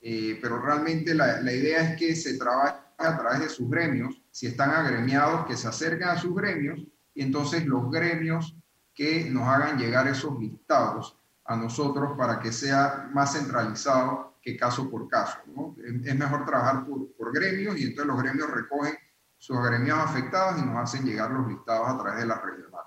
eh, 0.00 0.38
pero 0.40 0.58
realmente 0.58 1.14
la, 1.14 1.42
la, 1.42 1.52
idea 1.52 1.82
es 1.82 1.98
que 1.98 2.16
se 2.16 2.38
trabaje 2.38 2.78
a 2.96 3.18
través 3.18 3.40
de 3.40 3.48
sus 3.50 3.68
gremios, 3.68 4.22
si 4.30 4.46
están 4.46 4.70
agremiados, 4.70 5.46
que 5.46 5.54
se 5.54 5.68
acerquen 5.68 6.08
a 6.08 6.16
sus 6.16 6.34
gremios 6.34 6.80
y 7.12 7.22
entonces 7.22 7.66
los 7.66 7.90
gremios 7.90 8.56
que 8.94 9.28
nos 9.28 9.46
hagan 9.46 9.78
llegar 9.78 10.08
esos 10.08 10.38
listados 10.40 11.18
a 11.44 11.56
nosotros 11.56 12.16
para 12.16 12.40
que 12.40 12.52
sea 12.52 13.10
más 13.12 13.34
centralizado 13.34 14.38
que 14.40 14.56
caso 14.56 14.90
por 14.90 15.08
caso. 15.08 15.38
¿no? 15.54 15.76
Es 16.04 16.16
mejor 16.16 16.46
trabajar 16.46 16.86
por, 16.86 17.12
por 17.12 17.34
gremios 17.34 17.78
y 17.78 17.84
entonces 17.84 18.06
los 18.06 18.22
gremios 18.22 18.50
recogen 18.50 18.94
sus 19.42 19.60
gremios 19.60 19.98
afectados 19.98 20.62
y 20.62 20.64
nos 20.64 20.76
hacen 20.76 21.04
llegar 21.04 21.28
los 21.32 21.48
listados 21.48 21.88
a 21.88 21.98
través 21.98 22.20
de 22.20 22.26
la 22.26 22.40
regional. 22.40 22.82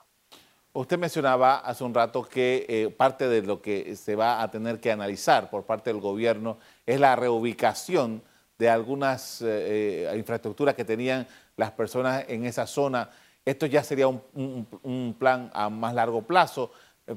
Usted 0.71 0.97
mencionaba 0.97 1.57
hace 1.57 1.83
un 1.83 1.93
rato 1.93 2.23
que 2.23 2.65
eh, 2.69 2.89
parte 2.91 3.27
de 3.27 3.41
lo 3.41 3.61
que 3.61 3.93
se 3.97 4.15
va 4.15 4.41
a 4.41 4.49
tener 4.49 4.79
que 4.79 4.89
analizar 4.89 5.49
por 5.49 5.65
parte 5.65 5.89
del 5.89 5.99
gobierno 5.99 6.57
es 6.85 6.97
la 6.97 7.17
reubicación 7.17 8.23
de 8.57 8.69
algunas 8.69 9.41
eh, 9.41 10.07
eh, 10.09 10.17
infraestructuras 10.17 10.75
que 10.75 10.85
tenían 10.85 11.27
las 11.57 11.71
personas 11.71 12.23
en 12.29 12.45
esa 12.45 12.65
zona. 12.65 13.09
Esto 13.43 13.65
ya 13.65 13.83
sería 13.83 14.07
un, 14.07 15.15
plan 15.19 15.51
a 15.53 15.69
más 15.69 15.93
largo 15.93 16.21
plazo, 16.21 16.71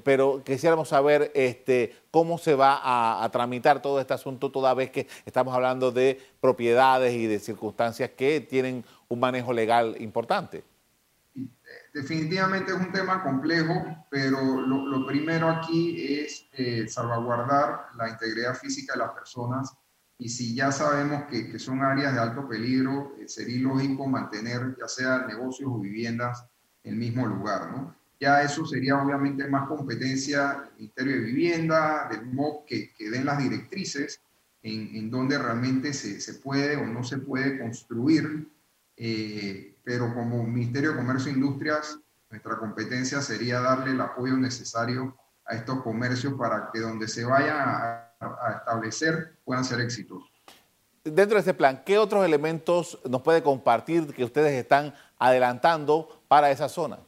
pero 0.05 0.43
quisiéramos 0.45 0.89
saber 0.89 1.33
este, 1.35 1.97
cómo 2.11 2.39
se 2.39 2.55
va 2.55 2.81
a, 3.25 3.29
tramitar 3.31 3.81
todo 3.81 4.01
este 4.01 4.15
asunto 4.15 4.51
toda 4.51 4.75
vez 4.75 4.91
que 4.91 5.07
estamos 5.25 5.55
hablando 5.55 5.91
de 5.91 6.21
propiedades 6.41 7.15
y 7.15 7.27
de 7.27 7.39
circunstancias 7.39 8.11
que 8.17 8.41
tienen 8.41 8.85
un 9.09 9.21
manejo 9.21 9.53
legal 9.53 9.97
importante. 10.01 10.65
Definitivamente 11.95 12.73
es 12.73 12.79
un 12.79 12.93
tema 12.93 13.23
complejo, 13.23 13.75
pero 14.11 14.61
lo, 14.61 15.07
primero 15.07 15.49
aquí 15.49 16.21
es 16.21 16.47
eh, 16.53 16.87
salvaguardar 16.89 17.87
la 17.97 18.09
integridad 18.09 18.55
física 18.55 18.95
de 18.95 18.99
las 19.01 19.13
personas 19.13 19.73
y 20.19 20.29
si 20.29 20.55
ya 20.55 20.73
sabemos 20.73 21.25
que, 21.31 21.59
son 21.61 21.81
áreas 21.83 22.13
de 22.13 22.21
alto 22.21 22.49
peligro, 22.49 23.15
eh, 23.21 23.29
sería 23.29 23.57
ilógico 23.57 24.07
mantener 24.07 24.77
ya 24.79 24.89
sea 24.89 25.27
negocios 25.27 25.71
o 25.73 25.79
viviendas 25.79 26.45
en 26.83 26.95
el 26.95 26.99
mismo 26.99 27.25
lugar, 27.27 27.71
¿no? 27.71 27.98
Ya 28.21 28.43
eso 28.43 28.67
sería 28.67 29.01
obviamente 29.01 29.47
más 29.49 29.69
competencia 29.69 30.49
del 30.49 30.75
Ministerio 30.79 31.13
de 31.15 31.21
Vivienda, 31.21 32.09
del 32.11 32.27
MOC, 32.27 32.67
que, 32.67 32.93
que 32.95 33.11
den 33.11 33.25
las 33.25 33.39
directrices 33.39 34.21
en, 34.63 34.97
en 34.97 35.11
donde 35.11 35.39
realmente 35.39 35.93
se, 35.93 36.21
se, 36.21 36.35
puede 36.35 36.77
o 36.77 36.87
no 36.87 37.05
se 37.05 37.19
puede 37.19 37.59
construir. 37.59 38.49
Eh, 38.97 39.77
pero 39.85 40.13
como 40.13 40.43
Ministerio 40.43 40.91
de 40.91 40.97
Comercio 40.97 41.31
e 41.31 41.35
Industrias, 41.35 41.99
nuestra 42.31 42.59
competencia 42.59 43.23
sería 43.23 43.61
darle 43.61 43.93
el 43.93 44.01
apoyo 44.01 44.37
necesario 44.37 45.17
a 45.47 45.55
estos 45.55 45.81
comercios 45.83 46.35
para 46.35 46.71
que 46.73 46.81
donde 46.81 47.07
se 47.07 47.25
vayan 47.25 47.57
a, 47.57 48.13
a 48.21 48.53
establecer 48.59 49.39
puedan 49.45 49.65
ser 49.65 49.81
exitosos. 49.81 50.29
Dentro 51.05 51.37
de 51.37 51.41
ese 51.41 51.55
plan, 51.55 51.83
¿qué 51.87 51.97
otros 51.97 52.25
elementos 52.25 52.99
nos 53.09 53.23
puede 53.23 53.43
compartir 53.43 54.13
que 54.13 54.25
ustedes 54.25 54.53
están 54.53 54.93
adelantando 55.19 56.23
para 56.29 56.51
esa 56.51 56.69
zona? 56.69 56.99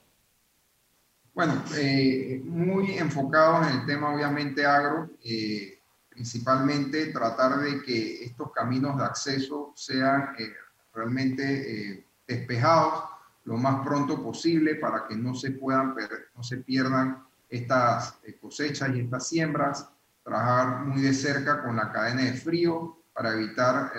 Bueno, 1.33 1.63
eh, 1.77 2.43
muy 2.45 2.99
enfocados 2.99 3.69
en 3.69 3.79
el 3.79 3.87
tema 3.87 4.13
obviamente 4.13 4.67
agro, 4.67 5.11
eh, 5.25 5.79
principalmente 6.09 7.07
tratar 7.13 7.61
de 7.61 7.83
que 7.83 8.25
estos 8.25 8.51
caminos 8.53 8.99
de 8.99 9.05
acceso 9.05 9.73
sean 9.77 10.35
eh, 10.39 10.53
realmente 10.93 12.05
despejados 12.27 13.05
lo 13.45 13.57
más 13.57 13.87
pronto 13.87 14.23
posible 14.23 14.75
para 14.75 15.07
que 15.07 15.17
no 15.17 15.35
se 15.35 15.53
puedan, 15.53 15.95
no 16.35 16.43
se 16.43 16.59
pierdan 16.59 17.23
estas 17.49 18.19
cosechas 18.41 18.91
y 18.95 19.01
estas 19.01 19.29
siembras, 19.29 19.89
trabajar 20.25 20.85
muy 20.85 21.01
de 21.01 21.15
cerca 21.15 21.63
con 21.63 21.77
la 21.77 21.91
cadena 21.93 22.23
de 22.23 22.35
frío 22.35 22.99
para 23.15 23.33
evitar 23.33 23.93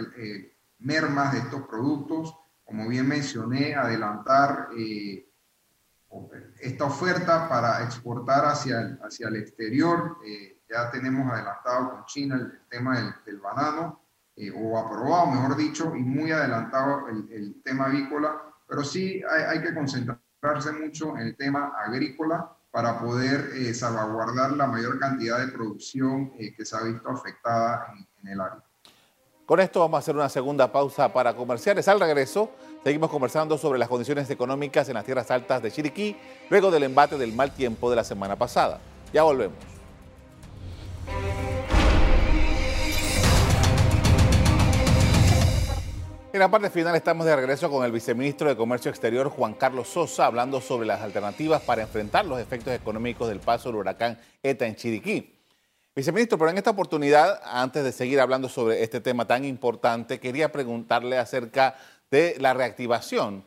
mermas 0.80 1.34
de 1.34 1.40
estos 1.40 1.68
productos, 1.68 2.36
como 2.66 2.88
bien 2.88 3.08
mencioné, 3.08 3.74
adelantar 3.74 4.70
esta 6.60 6.86
oferta 6.86 7.48
para 7.48 7.84
exportar 7.84 8.46
hacia 8.46 8.82
el, 8.82 9.00
hacia 9.04 9.28
el 9.28 9.38
exterior. 9.38 10.18
Eh, 10.26 10.62
ya 10.70 10.90
tenemos 10.92 11.32
adelantado 11.32 11.92
con 11.92 12.06
China 12.06 12.36
el, 12.36 12.68
tema 12.70 12.98
del, 12.98 13.14
del 13.26 13.40
banano, 13.40 14.02
eh, 14.36 14.52
o 14.56 14.78
aprobado, 14.78 15.28
mejor 15.28 15.58
dicho, 15.58 15.94
y 15.96 16.04
muy 16.04 16.32
adelantado 16.32 17.08
el, 17.10 17.32
el 17.32 17.62
tema 17.64 17.86
avícola, 17.86 18.42
pero 18.68 18.84
sí 18.84 19.22
hay, 19.30 19.44
hay, 19.44 19.62
que 19.62 19.74
concentrarse 19.74 20.72
mucho 20.72 21.18
en 21.18 21.28
el 21.28 21.36
tema 21.36 21.74
agrícola 21.78 22.56
para 22.72 23.00
poder 23.00 23.52
eh, 23.54 23.74
salvaguardar 23.74 24.54
la 24.54 24.68
mayor 24.68 24.98
cantidad 24.98 25.40
de 25.40 25.52
producción 25.52 26.32
que 26.32 26.66
se 26.66 26.78
ha 26.78 26.84
visto 26.84 27.10
afectada 27.10 27.88
en, 27.94 28.08
en 28.22 28.34
el 28.34 28.40
área. 28.40 28.64
Con 29.52 29.60
esto 29.60 29.82
vamos 29.82 29.98
a 29.98 30.00
hacer 30.00 30.16
una 30.16 30.30
segunda 30.30 30.72
pausa 30.72 31.12
para 31.12 31.34
comerciales. 31.34 31.86
Al 31.90 32.00
regreso, 32.00 32.52
seguimos 32.86 33.10
conversando 33.10 33.58
sobre 33.58 33.80
las 33.80 33.90
condiciones 33.90 34.30
económicas 34.30 34.88
en 34.88 34.94
las 34.94 35.04
tierras 35.04 35.30
altas 35.30 35.62
de 35.62 35.70
Chiriquí, 35.70 36.16
luego 36.50 36.72
del 36.72 36.84
embate 36.84 37.18
del 37.18 37.34
mal 37.34 37.52
tiempo 37.52 37.90
de 37.90 37.98
la 37.98 38.06
semana 38.06 38.38
pasada. 38.38 38.80
Ya 39.12 39.24
volvemos. 39.24 39.58
En 46.32 46.40
la 46.40 46.50
parte 46.50 46.70
final 46.70 46.96
estamos 46.96 47.26
de 47.26 47.36
regreso 47.36 47.70
con 47.70 47.84
el 47.84 47.92
viceministro 47.92 48.48
de 48.48 48.56
Comercio 48.56 48.90
Exterior, 48.90 49.28
Juan 49.28 49.56
Carlos 49.56 49.90
Sosa, 49.90 50.28
hablando 50.28 50.62
sobre 50.62 50.88
las 50.88 51.02
alternativas 51.02 51.62
para 51.62 51.82
enfrentar 51.82 52.24
los 52.24 52.40
efectos 52.40 52.74
económicos 52.74 53.28
del 53.28 53.42
paso 53.42 53.68
del 53.68 53.80
huracán 53.80 54.18
ETA 54.42 54.66
en 54.66 54.78
Chiriquí. 54.78 55.41
Viceministro, 55.94 56.38
pero 56.38 56.52
en 56.52 56.58
esta 56.58 56.70
oportunidad, 56.70 57.42
antes 57.44 57.84
de 57.84 57.92
seguir 57.92 58.22
hablando 58.22 58.48
sobre 58.48 58.82
este 58.82 59.02
tema 59.02 59.28
tan 59.28 59.44
importante, 59.44 60.22
quería 60.22 60.50
preguntarle 60.50 61.18
acerca 61.18 61.76
de 62.10 62.38
la 62.40 62.54
reactivación 62.54 63.46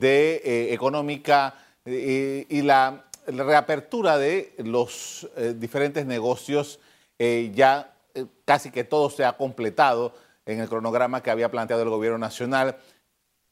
eh, 0.00 0.68
económica 0.70 1.54
eh, 1.84 2.46
y 2.48 2.62
la, 2.62 3.04
reapertura 3.26 4.18
de 4.18 4.54
los 4.58 5.28
eh, 5.36 5.54
diferentes 5.56 6.04
negocios. 6.04 6.78
ya 7.18 7.90
casi 8.44 8.70
que 8.70 8.84
todo 8.84 9.08
se 9.08 9.24
ha 9.24 9.36
completado 9.36 10.14
en 10.44 10.60
el 10.60 10.68
cronograma 10.68 11.22
que 11.22 11.30
había 11.30 11.50
planteado 11.50 11.82
el 11.82 11.88
gobierno 11.88 12.18
nacional. 12.18 12.76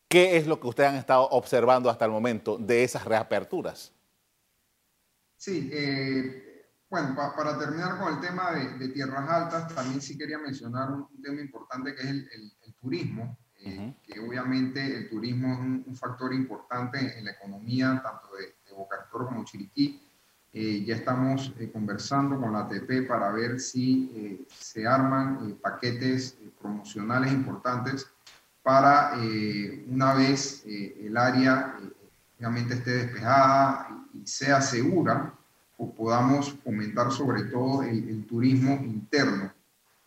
¿Qué 0.08 0.36
es 0.36 0.46
lo 0.46 0.60
que 0.60 0.68
ustedes 0.68 0.90
han 0.90 0.96
estado 0.96 1.26
observando 1.30 1.88
hasta 1.88 2.04
el 2.04 2.10
momento 2.10 2.58
de 2.58 2.84
esas 2.84 3.04
reaperturas? 3.06 3.92
Sí, 5.38 5.70
bueno, 6.92 7.16
para 7.16 7.58
terminar 7.58 7.98
con 7.98 8.12
el 8.12 8.20
tema 8.20 8.50
de, 8.52 8.88
tierras 8.88 9.26
altas, 9.26 9.74
también 9.74 10.02
sí 10.02 10.18
quería 10.18 10.36
mencionar 10.36 10.90
un, 10.90 11.08
tema 11.22 11.40
importante 11.40 11.94
que 11.94 12.02
es 12.02 12.08
el, 12.10 12.52
turismo, 12.82 13.38
eh, 13.60 13.94
que 14.02 14.20
obviamente 14.20 14.98
el 14.98 15.08
turismo 15.08 15.54
es 15.54 15.86
un, 15.86 15.96
factor 15.96 16.34
importante 16.34 17.18
en 17.18 17.24
la 17.24 17.30
economía, 17.30 18.02
tanto 18.04 18.36
de, 18.36 18.56
de 18.66 18.76
Boca 18.76 19.08
como 19.10 19.42
Chiriquí. 19.42 20.02
Eh, 20.52 20.84
ya 20.84 20.96
estamos 20.96 21.54
eh, 21.58 21.70
conversando 21.72 22.38
con 22.38 22.52
la 22.52 22.64
ATP 22.64 23.08
para 23.08 23.32
ver 23.32 23.58
si 23.58 24.44
se 24.48 24.86
arman 24.86 25.58
paquetes 25.62 26.36
promocionales 26.60 27.32
importantes 27.32 28.06
para 28.62 29.14
una 29.88 30.12
vez 30.12 30.62
el 30.66 31.16
área 31.16 31.78
obviamente 32.38 32.74
esté 32.74 32.90
despejada 32.90 34.06
y 34.12 34.26
sea 34.26 34.60
segura 34.60 35.32
podamos 35.90 36.54
fomentar 36.64 37.10
sobre 37.10 37.44
todo 37.44 37.82
el, 37.82 38.24
turismo 38.26 38.80
interno, 38.84 39.52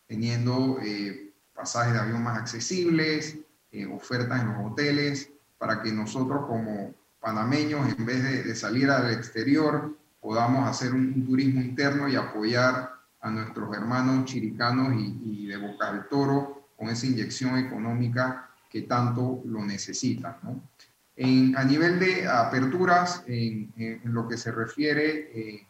teniendo 0.08 0.80
eh, 0.82 1.34
pasajes 1.54 1.94
de 1.94 2.00
avión 2.00 2.24
más 2.24 2.38
accesibles, 2.38 3.38
eh, 3.72 3.86
ofertas 3.86 4.42
en 4.42 4.54
los 4.54 4.72
hoteles, 4.72 5.30
para 5.58 5.82
que 5.82 5.92
nosotros 5.92 6.46
como 6.48 6.94
panameños, 7.20 7.94
en 7.98 8.06
vez 8.06 8.24
de, 8.24 8.56
salir 8.56 8.90
al 8.90 9.12
exterior, 9.12 9.96
podamos 10.22 10.68
hacer 10.70 10.94
un, 10.94 11.26
turismo 11.26 11.62
interno 11.62 12.08
y 12.08 12.16
apoyar 12.16 12.92
a 13.22 13.32
nuestros 13.32 13.76
hermanos 13.76 14.26
chiricanos 14.26 14.94
y, 14.96 15.48
de 15.48 15.58
Boca 15.58 15.92
del 15.92 16.08
Toro 16.08 16.70
con 16.76 16.90
esa 16.90 17.06
inyección 17.06 17.58
económica 17.58 18.50
que 18.70 18.84
tanto 18.84 19.42
lo 19.46 19.64
necesitan. 19.64 20.38
¿no? 20.44 20.62
A 21.18 21.64
nivel 21.64 22.00
de 22.00 22.28
aperturas, 22.28 23.24
en, 23.28 24.02
lo 24.06 24.28
que 24.28 24.38
se 24.38 24.52
refiere 24.52 25.32
eh, 25.34 25.68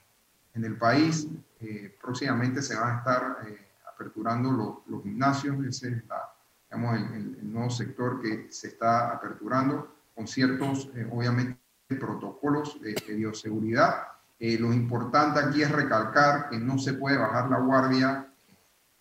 en 0.56 0.66
el 0.66 0.78
país, 0.78 1.28
eh, 1.60 1.96
próximamente 2.02 2.62
se 2.62 2.76
van 2.76 2.96
a 2.96 2.98
estar 2.98 3.38
eh, 3.48 3.68
aperturando 3.94 4.84
los 4.88 5.04
gimnasios, 5.04 5.64
ese 5.66 5.88
es 5.90 5.94
el, 5.94 7.54
nuevo 7.54 7.70
sector 7.70 8.22
que 8.22 8.48
se 8.50 8.70
está 8.70 9.12
aperturando 9.12 9.96
con 10.16 10.28
ciertos, 10.28 10.90
obviamente, 11.12 11.60
protocolos 11.88 12.82
de, 12.82 12.96
bioseguridad. 13.16 14.08
lo 14.40 14.74
importante 14.74 15.40
aquí 15.40 15.62
es 15.62 15.72
recalcar 15.72 16.50
que 16.50 16.58
no 16.58 16.78
se 16.80 16.94
puede 16.94 17.18
bajar 17.18 17.50
la 17.50 17.60
guardia. 17.60 18.28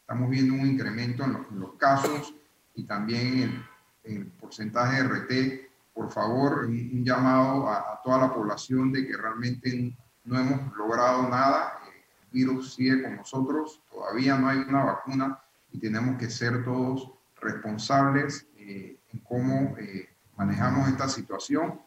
Estamos 0.01 0.31
viendo 0.31 0.55
un 0.55 0.67
incremento 0.67 1.25
en 1.25 1.61
los, 1.61 1.73
casos 1.79 2.35
y 2.75 2.85
también 2.85 3.65
en 4.05 4.17
el 4.17 4.27
porcentaje 4.27 5.03
de 5.03 5.09
RT 5.09 5.74
por 5.95 6.11
favor, 6.11 6.67
un, 6.67 7.05
llamado 7.05 7.71
a, 7.71 8.01
toda 8.03 8.19
la 8.19 8.35
población 8.35 8.93
de 8.93 9.07
que 9.07 9.17
realmente 9.17 9.97
no 10.25 10.39
hemos 10.39 10.77
logrado 10.77 11.29
nada, 11.29 11.79
el 11.87 12.31
virus 12.33 12.75
sigue 12.75 13.03
con 13.03 13.17
nosotros, 13.17 13.81
todavía 13.91 14.37
no 14.37 14.49
hay 14.49 14.59
una 14.59 14.85
vacuna 14.85 15.39
y 15.71 15.79
tenemos 15.79 16.19
que 16.19 16.29
ser 16.29 16.65
todos 16.65 17.11
responsables 17.41 18.47
eh, 18.57 18.99
en 19.13 19.21
cómo 19.21 19.77
eh, 19.79 20.09
manejamos 20.37 20.89
esta 20.89 21.09
situación 21.09 21.81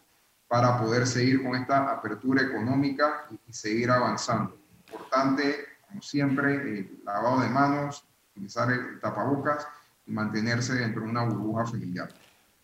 para 0.47 0.79
poder 0.79 1.05
seguir 1.05 1.43
con 1.43 1.55
esta 1.55 1.91
apertura 1.91 2.41
económica 2.41 3.27
y, 3.45 3.51
seguir 3.51 3.91
avanzando. 3.91 4.57
Importante, 4.87 5.65
como 5.87 6.01
siempre, 6.01 6.53
el 6.55 7.01
lavado 7.03 7.41
de 7.41 7.49
manos, 7.49 8.07
utilizar 8.31 8.71
el 8.71 8.99
tapabocas 9.01 9.67
y 10.05 10.11
mantenerse 10.11 10.75
dentro 10.75 11.01
de 11.01 11.09
una 11.09 11.25
burbuja 11.25 11.65
familiar. 11.65 12.07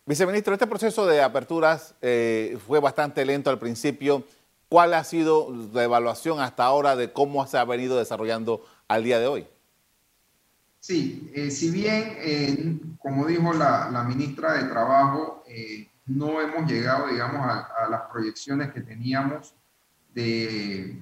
Viceministro, 0.05 0.53
este 0.53 0.67
proceso 0.67 1.07
de 1.07 1.21
aperturas 1.21 1.95
eh, 2.01 2.57
fue 2.67 2.81
bastante 2.81 3.23
lento 3.23 3.49
al 3.49 3.57
principio. 3.57 4.25
¿Cuál 4.67 4.93
ha 4.95 5.03
sido 5.05 5.47
la 5.71 5.83
evaluación 5.83 6.41
hasta 6.41 6.65
ahora 6.65 6.97
de 6.97 7.13
cómo 7.13 7.47
se 7.47 7.57
ha 7.57 7.63
venido 7.63 7.97
desarrollando 7.97 8.65
al 8.89 9.05
día 9.05 9.19
de 9.19 9.27
hoy? 9.27 9.47
Sí, 10.81 11.31
eh, 11.33 11.49
si 11.51 11.71
bien, 11.71 12.17
eh, 12.17 12.79
como 12.97 13.25
dijo 13.25 13.53
la, 13.53 14.03
ministra 14.05 14.53
de 14.61 14.67
Trabajo, 14.67 15.45
no 16.07 16.41
hemos 16.41 16.69
llegado, 16.69 17.07
digamos, 17.07 17.39
a, 17.45 17.87
las 17.89 18.01
proyecciones 18.11 18.73
que 18.73 18.81
teníamos 18.81 19.53
de, 20.13 20.97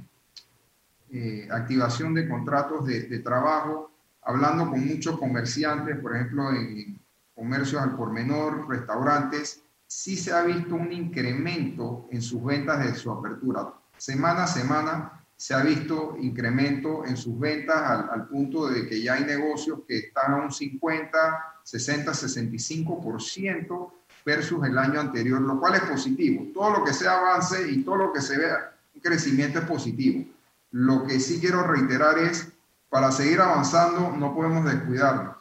activación 1.50 2.14
de 2.14 2.30
contratos 2.30 2.86
de, 2.86 3.04
de, 3.04 3.20
trabajo, 3.20 3.90
hablando 4.22 4.70
con 4.70 4.86
muchos 4.86 5.18
comerciantes, 5.18 5.98
por 5.98 6.16
ejemplo, 6.16 6.52
en 6.52 7.01
comercios 7.36 7.82
al 7.82 7.96
por 7.96 8.12
menor, 8.12 8.68
restaurantes, 8.70 9.64
sí 9.88 10.16
se 10.16 10.32
ha 10.32 10.44
visto 10.44 10.76
un 10.76 10.92
incremento 10.92 12.08
en 12.12 12.22
sus 12.22 12.44
ventas 12.44 12.80
de 12.84 12.96
su 12.96 13.12
apertura. 13.12 13.74
Semana 13.98 14.44
a 14.44 14.48
semana 14.48 15.26
se 15.36 15.54
ha 15.54 15.62
visto 15.64 16.16
incremento 16.20 17.04
en 17.06 17.18
sus 17.18 17.38
ventas 17.40 17.82
al, 17.82 18.10
al 18.10 18.28
punto 18.28 18.68
de 18.68 18.88
que 18.88 19.02
ya 19.02 19.16
hay 19.16 19.26
negocios 19.26 19.80
que 19.88 19.98
están 19.98 20.34
a 20.34 20.38
un 20.38 20.52
50, 20.52 21.20
60, 21.64 22.12
65% 22.12 23.92
versus 24.26 24.66
el 24.66 24.78
año 24.78 25.00
anterior, 25.00 25.42
lo 25.42 25.60
cual 25.60 25.76
es 25.76 25.82
positivo. 25.82 26.48
Todo 26.54 26.80
lo 26.80 26.84
que 26.84 26.94
sea 26.94 27.18
avance 27.18 27.70
y 27.72 27.84
todo 27.84 27.98
lo 27.98 28.14
que 28.14 28.22
se 28.22 28.38
vea 28.38 28.76
un 28.94 29.02
crecimiento 29.02 29.60
es 29.60 29.66
positivo. 29.66 30.26
Lo 30.72 31.06
que 31.06 31.20
sí 31.20 31.40
quiero 31.40 31.64
reiterar 31.64 32.18
es, 32.20 32.48
para 32.90 33.12
seguir 33.12 33.42
avanzando 33.42 34.12
no 34.18 34.34
podemos 34.34 34.66
descuidarnos. 34.66 35.41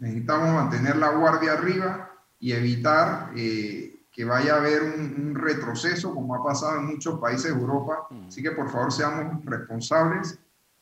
Necesitamos 0.00 0.52
mantener 0.54 0.96
la 0.96 1.10
guardia 1.10 1.54
arriba 1.54 2.10
y 2.38 2.52
evitar 2.52 3.30
eh, 3.36 3.96
que 4.12 4.24
vaya 4.24 4.54
a 4.54 4.56
haber 4.58 4.82
un, 4.82 5.34
retroceso 5.34 6.14
como 6.14 6.34
ha 6.34 6.42
pasado 6.42 6.78
en 6.78 6.86
muchos 6.86 7.18
países 7.18 7.54
de 7.54 7.60
Europa. 7.60 8.06
Mm. 8.10 8.28
Así 8.28 8.42
que 8.42 8.50
por 8.50 8.70
favor 8.70 8.92
seamos 8.92 9.44
responsables 9.44 10.38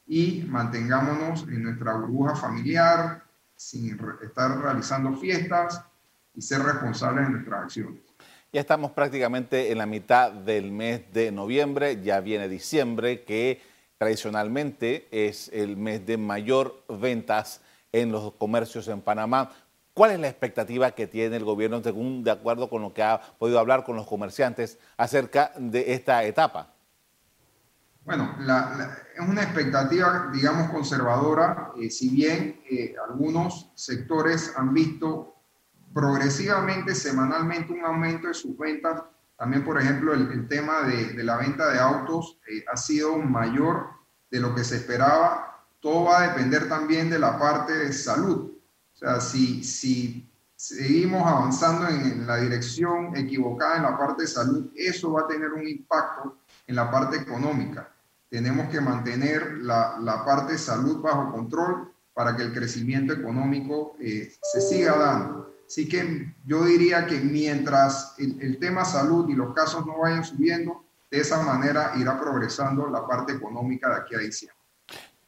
y 0.07 0.45
mantengámonos 0.49 1.43
en 1.49 1.65
nuestra 1.65 1.95
burbuja 1.95 2.35
familiar 2.35 3.25
sin 3.57 3.99
estar 4.23 4.59
realizando 4.61 5.13
fiestas 5.15 5.83
y 6.35 6.43
ser 6.43 6.63
responsables 6.63 7.27
en 7.27 7.33
nuestras 7.33 7.65
acciones. 7.65 8.01
Ya 8.53 8.61
estamos 8.61 8.93
prácticamente 8.93 9.73
en 9.73 9.79
la 9.79 9.87
mitad 9.87 10.31
del 10.31 10.71
mes 10.71 11.13
de 11.13 11.33
noviembre, 11.33 12.01
ya 12.03 12.21
viene 12.21 12.49
diciembre, 12.49 13.25
que 13.25 13.61
tradicionalmente 13.99 15.09
es 15.11 15.51
el 15.53 15.77
mes 15.77 16.07
de 16.07 16.19
mayor 16.19 16.85
ventas 16.89 17.63
en 17.95 18.11
los 18.11 18.33
comercios 18.33 18.89
en 18.89 19.01
Panamá. 19.01 19.51
¿Cuál 19.95 20.11
es 20.11 20.21
la 20.21 20.29
expectativa 20.29 20.91
que 20.91 21.07
tiene 21.07 21.37
el 21.37 21.45
gobierno, 21.45 21.81
según 21.81 22.25
de 22.25 22.33
acuerdo 22.33 22.69
con 22.69 22.83
lo 22.83 22.93
que 22.93 23.05
ha 23.05 23.21
podido 23.39 23.61
hablar 23.61 23.85
con 23.85 23.95
los 23.95 24.07
comerciantes 24.07 24.79
acerca 24.97 25.53
de 25.57 25.95
esta 25.95 26.25
etapa? 26.25 26.73
Bueno, 28.05 28.37
es 29.17 29.29
una 29.29 29.45
expectativa, 29.45 30.29
digamos, 30.33 30.71
conservadora, 30.71 31.71
eh, 31.81 31.89
si 31.89 32.11
bien 32.11 32.61
eh, 32.69 32.97
algunos 33.09 33.71
sectores 33.77 34.53
han 34.57 34.75
visto 34.75 35.37
progresivamente, 35.95 36.97
semanalmente, 36.97 37.73
un 37.73 37.85
aumento 37.85 38.27
de 38.27 38.35
sus 38.35 38.59
ventas. 38.59 39.05
También, 39.39 39.65
por 39.65 39.81
ejemplo, 39.81 40.13
el, 40.13 40.49
tema 40.49 40.83
de, 40.83 41.23
la 41.23 41.37
venta 41.37 41.71
de 41.71 41.79
autos 41.79 42.41
eh, 42.51 42.65
ha 42.71 42.77
sido 42.77 43.17
mayor 43.19 43.87
de 44.31 44.41
lo 44.41 44.53
que 44.55 44.65
se 44.65 44.77
esperaba. 44.77 45.54
Todo 45.85 46.05
va 46.05 46.23
a 46.23 46.29
depender 46.29 46.67
también 46.67 47.11
de 47.11 47.19
la 47.19 47.39
parte 47.39 47.75
de 47.75 47.93
salud. 47.93 48.53
O 48.95 48.97
sea, 48.97 49.21
si, 49.21 49.63
si 49.63 50.27
seguimos 50.57 51.27
avanzando 51.27 51.87
en, 51.89 52.27
la 52.27 52.39
dirección 52.39 53.15
equivocada 53.15 53.77
en 53.77 53.83
la 53.83 53.99
parte 53.99 54.23
de 54.23 54.29
salud, 54.29 54.73
eso 54.75 55.13
va 55.13 55.21
a 55.21 55.27
tener 55.29 55.53
un 55.53 55.69
impacto 55.69 56.39
en 56.67 56.77
la 56.77 56.91
parte 56.91 57.19
económica. 57.19 57.93
Tenemos 58.31 58.71
que 58.71 58.81
mantener 58.81 59.59
la, 59.59 59.99
la 60.01 60.25
parte 60.25 60.53
de 60.53 60.59
salud 60.59 61.03
bajo 61.03 61.31
control 61.31 61.93
para 62.15 62.35
que 62.35 62.45
el 62.45 62.55
crecimiento 62.55 63.13
económico 63.13 63.95
eh, 64.01 64.33
se 64.41 64.63
siga 64.63 64.97
dando. 64.97 65.53
Así 65.67 65.87
que 65.87 66.35
yo 66.47 66.65
diría 66.65 67.07
que 67.07 67.21
mientras 67.21 68.15
el, 68.17 68.59
tema 68.59 68.87
salud 68.87 69.29
y 69.29 69.35
los 69.35 69.53
casos 69.53 69.85
no 69.85 69.99
vayan 69.99 70.25
subiendo, 70.25 70.83
de 71.11 71.21
esa 71.21 71.43
manera 71.43 71.93
irá 71.97 72.19
progresando 72.19 72.89
la 72.89 73.07
parte 73.07 73.35
económica 73.35 73.91
de 73.91 73.97
aquí 73.97 74.15
a 74.15 74.19
diciembre. 74.21 74.54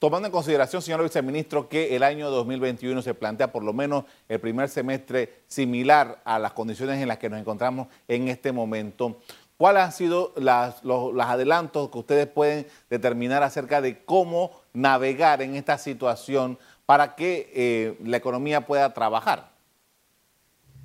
Tomando 0.06 0.26
en 0.26 0.32
consideración, 0.32 0.82
señor 0.82 1.02
viceministro, 1.02 1.68
que 1.68 1.96
el 1.96 2.04
año 2.04 2.30
2021 2.30 3.02
se 3.02 3.12
plantea 3.12 3.50
por 3.50 3.64
lo 3.64 3.72
menos 3.72 4.04
el 4.28 4.38
primer 4.38 4.68
semestre 4.68 5.42
similar 5.48 6.22
a 6.24 6.38
las 6.38 6.52
condiciones 6.52 7.02
en 7.02 7.08
las 7.08 7.18
que 7.18 7.28
nos 7.28 7.40
encontramos 7.40 7.88
en 8.06 8.28
este 8.28 8.52
momento, 8.52 9.20
¿cuáles 9.56 9.82
han 9.82 9.90
sido 9.90 10.32
las, 10.36 10.84
los, 10.84 11.12
adelantos 11.18 11.90
que 11.90 11.98
ustedes 11.98 12.28
pueden 12.28 12.68
determinar 12.88 13.42
acerca 13.42 13.80
de 13.80 14.04
cómo 14.04 14.52
navegar 14.72 15.42
en 15.42 15.56
esta 15.56 15.76
situación 15.76 16.56
para 16.86 17.16
que 17.16 17.50
eh, 17.52 17.98
la 18.04 18.18
economía 18.18 18.64
pueda 18.64 18.94
trabajar? 18.94 19.50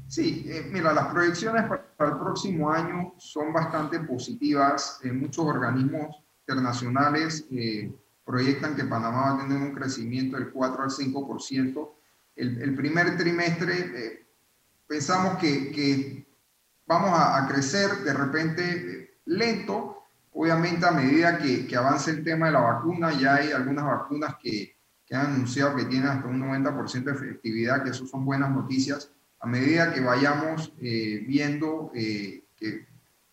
Sí, 0.08 0.48
eh, 0.48 0.68
mira, 0.72 0.94
las 0.94 1.10
proyecciones 1.10 1.66
para 1.96 2.12
el 2.12 2.18
próximo 2.18 2.72
año 2.72 3.14
son 3.20 3.54
bastante 3.54 4.00
positivas. 4.00 5.00
Eh, 5.04 5.12
muchos 5.12 5.46
organismos 5.46 6.24
internacionales 6.48 7.46
eh, 7.52 7.92
proyectan 8.26 8.76
que 8.76 8.84
Panamá 8.84 9.34
va 9.34 9.36
a 9.36 9.48
tener 9.48 9.62
un 9.62 9.74
crecimiento 9.74 10.38
del 10.38 10.52
4 10.52 10.84
al 10.84 10.90
5%. 10.90 11.90
El, 12.36 12.62
el 12.62 12.76
primer 12.76 13.18
trimestre 13.18 14.26
pensamos 14.88 15.38
que, 15.38 15.72
que 15.72 16.28
vamos 16.86 17.12
a, 17.12 17.38
a, 17.38 17.48
crecer 17.48 17.90
de 18.04 18.14
repente 18.14 19.20
lento, 19.26 20.04
obviamente 20.34 20.86
a 20.86 20.92
medida 20.92 21.38
que, 21.38 21.66
que, 21.66 21.76
avance 21.76 22.12
el 22.12 22.24
tema 22.24 22.48
de 22.48 22.54
la 22.54 22.62
vacuna, 22.62 23.12
ya 23.12 23.36
hay 23.36 23.52
algunas 23.52 23.86
vacunas 23.86 24.36
que, 24.42 24.76
que 25.12 25.18
han 25.18 25.28
anunciado 25.28 25.76
que 25.76 25.84
tienen 25.86 26.08
hasta 26.08 26.28
un 26.30 26.42
90% 26.42 27.04
de 27.04 27.12
efectividad, 27.12 27.84
que 27.84 27.90
eso 27.90 28.06
son 28.06 28.24
buenas 28.24 28.50
noticias. 28.50 29.12
A 29.42 29.46
medida 29.46 29.94
que 29.94 30.00
vayamos 30.00 30.74
eh, 30.80 31.24
viendo 31.28 31.92
eh, 31.94 32.46
que, 32.56 32.88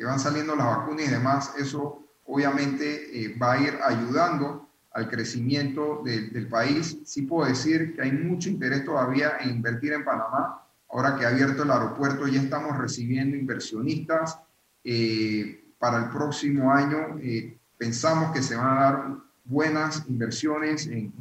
van 0.05 0.19
saliendo 0.19 0.57
las 0.57 0.67
vacunas 0.67 1.07
y 1.07 1.11
demás, 1.11 1.55
eso 1.57 2.05
obviamente 2.25 3.25
eh, 3.25 3.37
va 3.41 3.53
a 3.53 3.61
ir 3.61 3.79
ayudando 3.85 4.68
al 4.99 5.09
crecimiento 5.09 6.03
del 6.05 6.49
país. 6.49 6.99
Sí 7.05 7.23
puedo 7.23 7.49
decir 7.49 7.95
que 7.95 8.03
hay 8.03 8.13
mucho 8.13 8.49
interés 8.49 8.85
todavía 8.85 9.39
en 9.41 9.51
invertir 9.51 9.93
en 9.93 10.05
Panamá. 10.05 10.63
Ahora 10.91 11.17
que 11.17 11.25
ha 11.25 11.29
abierto 11.29 11.63
el 11.63 11.71
aeropuerto, 11.71 12.27
ya 12.27 12.43
estamos 12.43 12.77
recibiendo 12.77 13.37
inversionistas. 13.37 14.39
para 15.79 15.99
el 15.99 16.11
próximo 16.11 16.73
año 16.73 17.21
pensamos 17.77 18.33
que 18.33 18.43
se 18.43 18.57
van 18.57 18.77
a 18.77 18.81
dar 18.81 19.15
buenas 19.45 20.05
inversiones 20.09 20.87
en, 20.89 21.13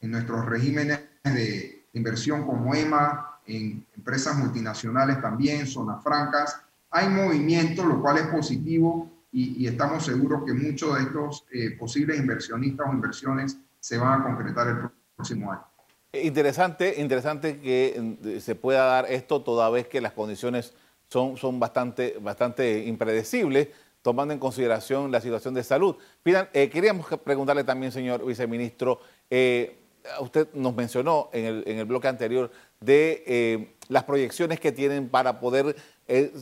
en 0.00 0.10
nuestros 0.10 0.46
regímenes 0.46 1.00
de 1.24 1.84
inversión 1.94 2.46
como 2.46 2.74
EMA, 2.74 3.40
en 3.46 3.84
empresas 3.96 4.36
multinacionales 4.36 5.20
también, 5.20 5.66
zonas 5.66 6.02
francas. 6.04 6.60
Hay 6.90 7.08
movimiento, 7.08 7.84
lo 7.84 8.00
cual 8.00 8.18
es 8.18 8.26
positivo 8.28 9.10
y, 9.32 9.66
estamos 9.66 10.04
seguros 10.04 10.42
que 10.44 10.52
muchos 10.52 10.94
de 10.96 11.02
estos 11.02 11.44
eh, 11.52 11.70
posibles 11.78 12.18
inversionistas 12.18 12.86
o 12.88 12.92
inversiones 12.92 13.58
se 13.80 13.98
van 13.98 14.20
a 14.20 14.24
concretar 14.24 14.68
el 14.68 14.90
próximo 15.16 15.50
año. 15.50 15.64
Interesante, 16.12 17.00
interesante 17.00 17.58
que 17.58 18.18
mm, 18.22 18.38
se 18.38 18.54
pueda 18.54 18.84
dar 18.84 19.06
esto 19.10 19.40
toda 19.40 19.70
vez 19.70 19.88
que 19.88 20.00
las 20.00 20.12
condiciones 20.12 20.74
son, 21.08 21.36
son 21.36 21.58
bastante, 21.58 22.16
bastante 22.20 22.84
impredecibles, 22.84 23.68
tomando 24.02 24.34
en 24.34 24.40
consideración 24.40 25.10
la 25.10 25.20
situación 25.20 25.54
de 25.54 25.62
salud. 25.62 25.96
Eh, 26.24 26.68
queríamos 26.70 27.06
preguntarle 27.24 27.64
también, 27.64 27.90
señor 27.92 28.24
viceministro, 28.26 29.00
eh, 29.30 29.78
usted 30.20 30.48
nos 30.54 30.74
mencionó 30.74 31.30
en 31.32 31.44
el, 31.44 31.64
en 31.66 31.78
el 31.78 31.84
bloque 31.84 32.08
anterior 32.08 32.50
de 32.80 33.22
eh, 33.26 33.74
las 33.88 34.04
proyecciones 34.04 34.60
que 34.60 34.72
tienen 34.72 35.08
para 35.08 35.38
poder 35.40 35.76
eh, 36.08 36.32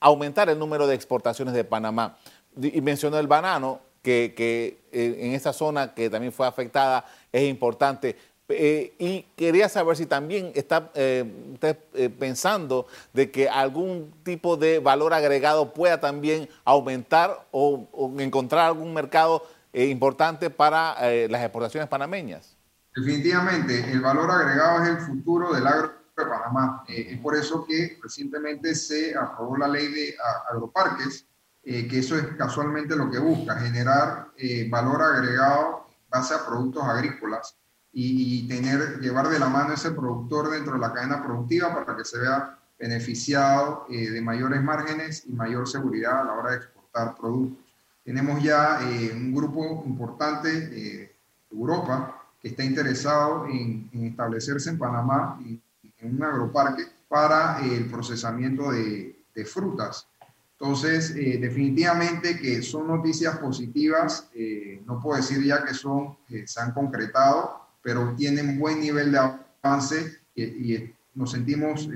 aumentar 0.00 0.48
el 0.48 0.58
número 0.58 0.86
de 0.86 0.94
exportaciones 0.94 1.54
de 1.54 1.64
Panamá. 1.64 2.16
Y 2.60 2.80
mencionó 2.80 3.18
el 3.18 3.26
banano, 3.26 3.80
que, 4.02 4.34
que 4.36 4.78
eh, 4.92 5.16
en 5.20 5.32
esa 5.32 5.52
zona 5.52 5.94
que 5.94 6.08
también 6.08 6.32
fue 6.32 6.46
afectada 6.46 7.04
es 7.32 7.48
importante. 7.48 8.16
y 8.48 9.26
quería 9.36 9.68
saber 9.68 9.96
si 9.96 10.06
también 10.06 10.52
está 10.54 10.90
usted 11.52 11.76
pensando 12.18 12.86
de 13.12 13.30
que 13.30 13.48
algún 13.48 14.14
tipo 14.22 14.56
de 14.56 14.78
valor 14.78 15.12
agregado 15.12 15.74
pueda 15.74 16.00
también 16.00 16.48
aumentar 16.64 17.46
o, 17.50 17.86
o 17.92 18.20
encontrar 18.20 18.66
algún 18.66 18.94
mercado 18.94 19.46
importante 19.74 20.48
para 20.48 20.94
las 21.28 21.42
exportaciones 21.42 21.88
panameñas. 21.90 22.58
Definitivamente, 22.98 23.92
el 23.92 24.00
valor 24.00 24.28
agregado 24.30 24.82
es 24.82 24.88
el 24.88 24.98
futuro 24.98 25.52
del 25.54 25.66
agro 25.66 25.92
de 26.16 26.24
Panamá. 26.24 26.84
Eh, 26.88 27.10
es 27.10 27.20
por 27.20 27.36
eso 27.36 27.64
que 27.64 27.96
recientemente 28.02 28.74
se 28.74 29.16
aprobó 29.16 29.56
la 29.56 29.68
ley 29.68 29.86
de 29.86 30.16
agroparques, 30.50 31.24
eh, 31.70 31.86
que 31.86 31.98
eso 31.98 32.16
es 32.16 32.26
casualmente 32.38 32.96
lo 32.96 33.10
que 33.10 33.18
busca, 33.18 33.56
generar 33.56 34.28
eh, 34.38 34.66
valor 34.70 35.02
agregado 35.02 35.86
en 35.90 36.10
base 36.10 36.34
a 36.34 36.46
productos 36.46 36.82
agrícolas 36.82 37.56
y, 37.92 38.48
tener, 38.48 39.00
llevar 39.00 39.28
de 39.28 39.38
la 39.38 39.48
mano 39.48 39.74
ese 39.74 39.90
productor 39.90 40.50
dentro 40.50 40.74
de 40.74 40.78
la 40.78 40.92
cadena 40.92 41.22
productiva 41.22 41.74
para 41.74 41.96
que 41.96 42.04
se 42.04 42.18
vea 42.18 42.58
beneficiado 42.78 43.86
de 43.88 44.20
mayores 44.20 44.62
márgenes 44.62 45.24
y 45.26 45.32
mayor 45.32 45.68
seguridad 45.68 46.20
a 46.20 46.24
la 46.24 46.32
hora 46.34 46.50
de 46.52 46.56
exportar 46.58 47.16
productos. 47.16 47.58
Tenemos 48.04 48.40
ya 48.40 48.78
un 49.14 49.34
grupo 49.34 49.82
importante 49.84 50.68
de 50.68 51.16
Europa 51.50 52.18
que 52.40 52.48
está 52.48 52.64
interesado 52.64 53.46
en, 53.46 53.90
establecerse 53.92 54.70
en 54.70 54.78
Panamá 54.78 55.38
en, 55.44 55.60
un 56.00 56.22
agroparque 56.22 56.84
para 57.08 57.60
el 57.60 57.86
procesamiento 57.90 58.70
de, 58.70 59.14
frutas. 59.44 60.08
Entonces, 60.60 61.14
eh, 61.16 61.38
definitivamente 61.40 62.38
que 62.38 62.62
son 62.62 62.88
noticias 62.88 63.38
positivas, 63.38 64.28
eh, 64.34 64.82
no 64.86 65.00
puedo 65.00 65.16
decir 65.16 65.44
ya 65.44 65.64
que 65.64 65.72
son, 65.72 66.16
se 66.46 66.60
han 66.60 66.72
concretado, 66.72 67.60
pero 67.82 68.14
tienen 68.16 68.58
buen 68.58 68.80
nivel 68.80 69.12
de 69.12 69.18
avance 69.62 70.18
y, 70.34 70.94
nos 71.14 71.32
sentimos 71.32 71.88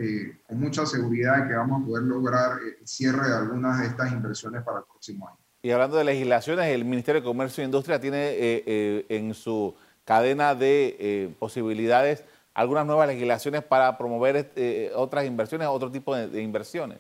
con 0.49 0.59
mucha 0.59 0.85
seguridad 0.85 1.43
de 1.43 1.49
que 1.49 1.55
vamos 1.55 1.81
a 1.83 1.87
poder 1.87 2.03
lograr 2.03 2.59
el 2.59 2.89
cierre 2.89 3.29
de 3.29 3.37
algunas 3.37 3.81
de 3.81 3.87
estas 3.87 4.11
inversiones 4.11 4.65
para 4.65 4.79
el 4.79 4.85
próximo 4.85 5.29
año. 5.29 5.37
Y 5.63 5.71
hablando 5.71 5.97
de 5.97 6.03
legislaciones, 6.03 6.67
el 6.67 6.85
Ministerio 6.85 7.21
de 7.21 7.25
Comercio 7.25 7.63
e 7.63 7.67
Industria 7.67 8.01
tiene 8.01 9.05
en 9.09 9.33
su 9.35 9.77
cadena 10.05 10.57
de 10.57 11.33
posibilidades 11.39 12.25
algunas 12.55 12.87
nuevas 12.87 13.09
legislaciones 13.09 13.63
para 13.63 13.97
promover 13.97 14.53
eh, 14.57 14.93
otras 14.95 15.25
inversiones, 15.25 15.69
otro 15.69 15.91
tipo 15.91 16.15
de, 16.15 16.43
inversiones? 16.43 16.99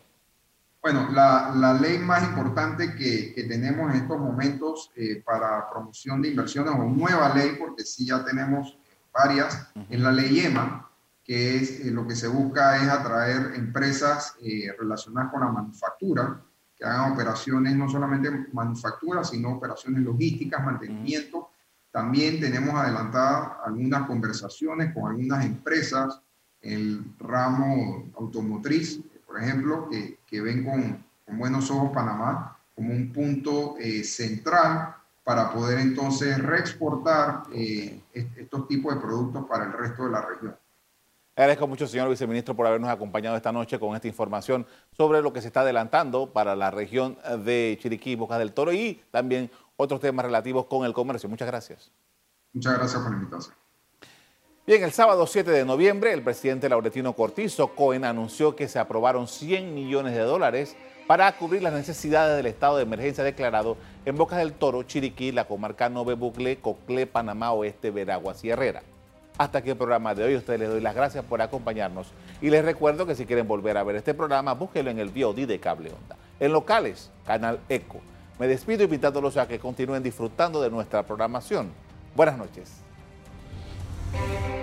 Bueno, 0.82 1.08
la, 1.12 1.52
la, 1.54 1.74
ley 1.74 1.98
más 1.98 2.24
importante 2.24 2.96
que, 2.96 3.32
que, 3.32 3.44
tenemos 3.44 3.94
en 3.94 4.00
estos 4.00 4.18
momentos 4.18 4.90
eh, 4.96 5.22
para 5.24 5.70
promoción 5.70 6.20
de 6.20 6.30
inversiones, 6.30 6.74
o 6.74 6.82
nueva 6.82 7.32
ley, 7.32 7.54
porque 7.56 7.84
sí 7.84 8.06
ya 8.06 8.24
tenemos 8.24 8.76
varias, 9.12 9.68
es 9.88 10.00
la 10.00 10.10
ley 10.10 10.40
EMA, 10.40 10.90
que 11.22 11.56
es 11.56 11.80
eh, 11.82 11.92
lo 11.92 12.04
que 12.04 12.16
se 12.16 12.26
busca 12.26 12.82
es 12.82 12.88
atraer 12.88 13.52
empresas 13.54 14.34
relacionadas 14.76 15.30
con 15.30 15.42
la 15.42 15.52
manufactura, 15.52 16.42
que 16.76 16.84
hagan 16.84 17.12
operaciones 17.12 17.76
no 17.76 17.88
solamente 17.88 18.48
manufactura, 18.52 19.22
sino 19.22 19.52
operaciones 19.52 20.02
logísticas, 20.02 20.64
mantenimiento, 20.64 21.50
también 21.92 22.40
tenemos 22.40 22.74
adelantadas 22.74 23.52
algunas 23.64 24.04
conversaciones 24.08 24.92
con 24.92 25.12
algunas 25.12 25.44
empresas, 25.44 26.20
el 26.60 27.04
ramo 27.20 28.10
automotriz, 28.16 29.00
por 29.32 29.42
ejemplo, 29.42 29.88
que, 29.88 30.18
que 30.26 30.40
ven 30.42 30.62
con, 30.62 31.04
con, 31.24 31.38
buenos 31.38 31.70
ojos 31.70 31.90
Panamá 31.94 32.58
como 32.74 32.92
un 32.92 33.10
punto 33.12 33.76
eh, 33.78 34.04
central 34.04 34.94
para 35.24 35.50
poder 35.50 35.78
entonces 35.78 36.38
reexportar 36.38 37.44
eh, 37.54 37.98
estos 38.12 38.68
tipos 38.68 38.94
de 38.94 39.00
productos 39.00 39.46
para 39.48 39.64
el 39.64 39.72
resto 39.72 40.04
de 40.04 40.10
la 40.10 40.20
región. 40.20 40.54
Agradezco 41.34 41.66
mucho, 41.66 41.86
señor 41.86 42.10
viceministro, 42.10 42.54
por 42.54 42.66
habernos 42.66 42.90
acompañado 42.90 43.34
esta 43.34 43.52
noche 43.52 43.78
con 43.78 43.94
esta 43.94 44.06
información 44.06 44.66
sobre 44.90 45.22
lo 45.22 45.32
que 45.32 45.40
se 45.40 45.46
está 45.46 45.62
adelantando 45.62 46.30
para 46.30 46.54
la 46.54 46.70
región 46.70 47.16
de 47.42 47.78
Chiriquí, 47.80 48.16
Bocas 48.16 48.38
del 48.38 48.52
Toro 48.52 48.70
y 48.70 49.02
también 49.10 49.50
otros 49.76 50.00
temas 50.00 50.26
relativos 50.26 50.66
con 50.66 50.84
el 50.84 50.92
comercio. 50.92 51.30
Muchas 51.30 51.48
gracias. 51.48 51.90
Muchas 52.52 52.76
gracias 52.76 53.00
por 53.00 53.12
la 53.12 53.16
invitación. 53.16 53.61
Bien, 54.64 54.84
el 54.84 54.92
sábado 54.92 55.26
7 55.26 55.50
de 55.50 55.64
noviembre, 55.64 56.12
el 56.12 56.22
presidente 56.22 56.68
Lauretino 56.68 57.14
Cortizo 57.14 57.74
Cohen 57.74 58.04
anunció 58.04 58.54
que 58.54 58.68
se 58.68 58.78
aprobaron 58.78 59.26
100 59.26 59.74
millones 59.74 60.14
de 60.14 60.20
dólares 60.20 60.76
para 61.08 61.32
cubrir 61.32 61.64
las 61.64 61.72
necesidades 61.72 62.36
del 62.36 62.46
estado 62.46 62.76
de 62.76 62.84
emergencia 62.84 63.24
declarado 63.24 63.76
en 64.04 64.16
Bocas 64.16 64.38
del 64.38 64.52
Toro, 64.52 64.84
Chiriquí, 64.84 65.32
la 65.32 65.48
comarca 65.48 65.88
Nove 65.88 66.14
Bucle, 66.14 66.58
Coclé, 66.58 67.08
Panamá 67.08 67.50
Oeste, 67.50 67.90
Veraguas 67.90 68.44
y 68.44 68.50
Herrera. 68.50 68.84
Hasta 69.36 69.58
aquí 69.58 69.70
el 69.70 69.76
programa 69.76 70.14
de 70.14 70.22
hoy. 70.22 70.36
Ustedes 70.36 70.60
les 70.60 70.68
doy 70.68 70.80
las 70.80 70.94
gracias 70.94 71.24
por 71.24 71.42
acompañarnos 71.42 72.12
y 72.40 72.48
les 72.48 72.64
recuerdo 72.64 73.04
que 73.04 73.16
si 73.16 73.26
quieren 73.26 73.48
volver 73.48 73.76
a 73.76 73.82
ver 73.82 73.96
este 73.96 74.14
programa, 74.14 74.54
búsquenlo 74.54 74.92
en 74.92 75.00
el 75.00 75.08
VOD 75.08 75.44
de 75.48 75.58
Cable 75.58 75.90
Onda. 75.90 76.16
En 76.38 76.52
locales, 76.52 77.10
Canal 77.26 77.58
Eco. 77.68 78.00
Me 78.38 78.46
despido 78.46 78.84
invitándolos 78.84 79.36
a 79.38 79.48
que 79.48 79.58
continúen 79.58 80.04
disfrutando 80.04 80.62
de 80.62 80.70
nuestra 80.70 81.02
programación. 81.02 81.72
Buenas 82.14 82.38
noches. 82.38 82.82
Bye. 84.12 84.61